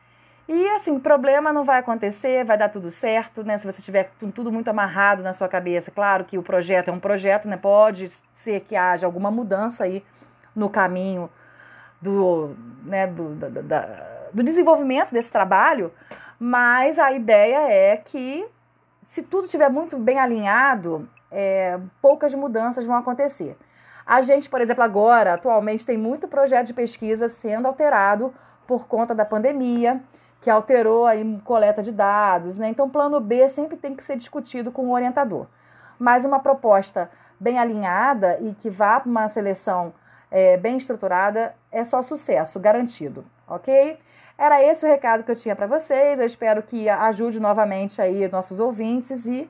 E 0.47 0.69
assim, 0.69 0.99
problema 0.99 1.51
não 1.51 1.63
vai 1.63 1.79
acontecer, 1.79 2.45
vai 2.45 2.57
dar 2.57 2.69
tudo 2.69 2.91
certo, 2.91 3.43
né? 3.43 3.57
Se 3.57 3.65
você 3.65 3.81
tiver 3.81 4.11
tudo 4.33 4.51
muito 4.51 4.67
amarrado 4.67 5.23
na 5.23 5.33
sua 5.33 5.47
cabeça, 5.47 5.89
claro 5.89 6.23
que 6.23 6.37
o 6.37 6.43
projeto 6.43 6.89
é 6.89 6.91
um 6.91 6.99
projeto, 6.99 7.47
né? 7.47 7.57
Pode 7.57 8.09
ser 8.33 8.59
que 8.61 8.75
haja 8.75 9.07
alguma 9.07 9.31
mudança 9.31 9.85
aí 9.85 10.03
no 10.55 10.69
caminho 10.69 11.29
do, 11.99 12.55
né, 12.83 13.07
do, 13.07 13.35
da, 13.35 13.49
da, 13.49 14.07
do 14.31 14.43
desenvolvimento 14.43 15.11
desse 15.11 15.31
trabalho, 15.31 15.91
mas 16.39 16.99
a 16.99 17.11
ideia 17.11 17.67
é 17.69 17.97
que, 17.97 18.45
se 19.07 19.23
tudo 19.23 19.45
estiver 19.45 19.69
muito 19.69 19.97
bem 19.97 20.19
alinhado, 20.19 21.09
é, 21.31 21.79
poucas 22.01 22.33
mudanças 22.35 22.85
vão 22.85 22.95
acontecer. 22.95 23.57
A 24.05 24.21
gente, 24.21 24.47
por 24.47 24.61
exemplo, 24.61 24.83
agora, 24.83 25.33
atualmente, 25.33 25.85
tem 25.85 25.97
muito 25.97 26.27
projeto 26.27 26.67
de 26.67 26.73
pesquisa 26.73 27.27
sendo 27.27 27.67
alterado 27.67 28.33
por 28.67 28.87
conta 28.87 29.15
da 29.15 29.25
pandemia, 29.25 30.01
que 30.45 30.49
alterou 30.51 31.07
aí 31.07 31.41
coleta 31.43 31.81
de 31.81 31.91
dados, 31.91 32.55
né? 32.55 32.69
Então, 32.69 32.87
plano 32.87 33.19
B 33.19 33.49
sempre 33.49 33.75
tem 33.75 33.95
que 33.95 34.03
ser 34.03 34.15
discutido 34.15 34.71
com 34.71 34.83
o 34.83 34.91
orientador. 34.91 35.47
Mas 35.97 36.23
uma 36.23 36.39
proposta 36.39 37.09
bem 37.39 37.57
alinhada 37.57 38.37
e 38.39 38.53
que 38.53 38.69
vá 38.69 38.99
para 38.99 39.09
uma 39.09 39.27
seleção 39.27 39.91
é, 40.29 40.55
bem 40.55 40.77
estruturada, 40.77 41.55
é 41.71 41.83
só 41.83 42.03
sucesso, 42.03 42.59
garantido, 42.59 43.25
ok? 43.47 43.97
Era 44.37 44.61
esse 44.61 44.85
o 44.85 44.87
recado 44.87 45.23
que 45.23 45.31
eu 45.31 45.35
tinha 45.35 45.55
para 45.55 45.65
vocês. 45.65 46.19
Eu 46.19 46.27
espero 46.27 46.61
que 46.61 46.87
ajude 46.89 47.39
novamente 47.39 47.99
aí 47.99 48.27
nossos 48.27 48.59
ouvintes 48.59 49.25
e 49.25 49.49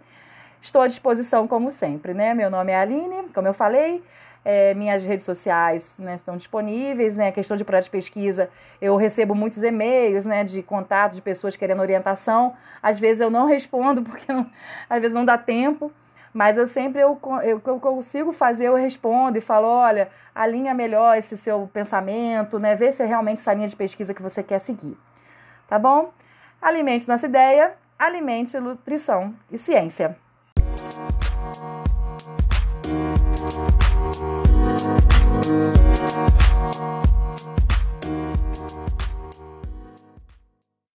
estou 0.61 0.81
à 0.81 0.87
disposição 0.87 1.45
como 1.45 1.71
sempre, 1.71 2.13
né? 2.13 2.33
Meu 2.33 2.49
nome 2.49 2.71
é 2.71 2.79
Aline, 2.79 3.27
como 3.33 3.49
eu 3.49 3.53
falei. 3.53 4.01
É, 4.47 4.75
minhas 4.75 5.03
redes 5.03 5.25
sociais 5.25 5.97
né, 5.97 6.13
estão 6.13 6.37
disponíveis, 6.37 7.15
né? 7.15 7.29
A 7.29 7.31
questão 7.31 7.57
de 7.57 7.65
projeto 7.65 7.85
de 7.85 7.89
pesquisa, 7.89 8.47
eu 8.79 8.95
recebo 8.95 9.33
muitos 9.33 9.63
e-mails, 9.63 10.23
né? 10.23 10.43
De 10.43 10.61
contatos 10.61 11.15
de 11.15 11.21
pessoas 11.23 11.55
querendo 11.55 11.81
orientação. 11.81 12.53
Às 12.81 12.99
vezes 12.99 13.21
eu 13.21 13.31
não 13.31 13.47
respondo 13.49 14.03
porque 14.03 14.31
não, 14.31 14.47
às 14.87 15.01
vezes 15.01 15.15
não 15.15 15.25
dá 15.25 15.35
tempo. 15.35 15.91
Mas 16.31 16.57
eu 16.57 16.67
sempre 16.67 17.01
eu, 17.01 17.17
eu, 17.43 17.61
eu 17.65 17.79
consigo 17.79 18.33
fazer, 18.33 18.65
eu 18.65 18.75
respondo 18.75 19.37
e 19.37 19.41
falo, 19.41 19.67
olha, 19.67 20.09
alinha 20.35 20.73
melhor 20.73 21.17
esse 21.17 21.37
seu 21.37 21.67
pensamento, 21.73 22.59
né? 22.59 22.75
Vê 22.75 22.91
se 22.91 23.01
é 23.01 23.05
realmente 23.05 23.39
essa 23.39 23.53
linha 23.53 23.69
de 23.69 23.75
pesquisa 23.75 24.13
que 24.13 24.21
você 24.21 24.43
quer 24.43 24.59
seguir. 24.59 24.97
Tá 25.67 25.79
bom? 25.79 26.11
Alimente 26.61 27.07
nossa 27.07 27.25
ideia, 27.25 27.73
alimente 27.97 28.59
nutrição 28.59 29.33
e 29.49 29.57
ciência. 29.57 30.17
Música 35.43 36.44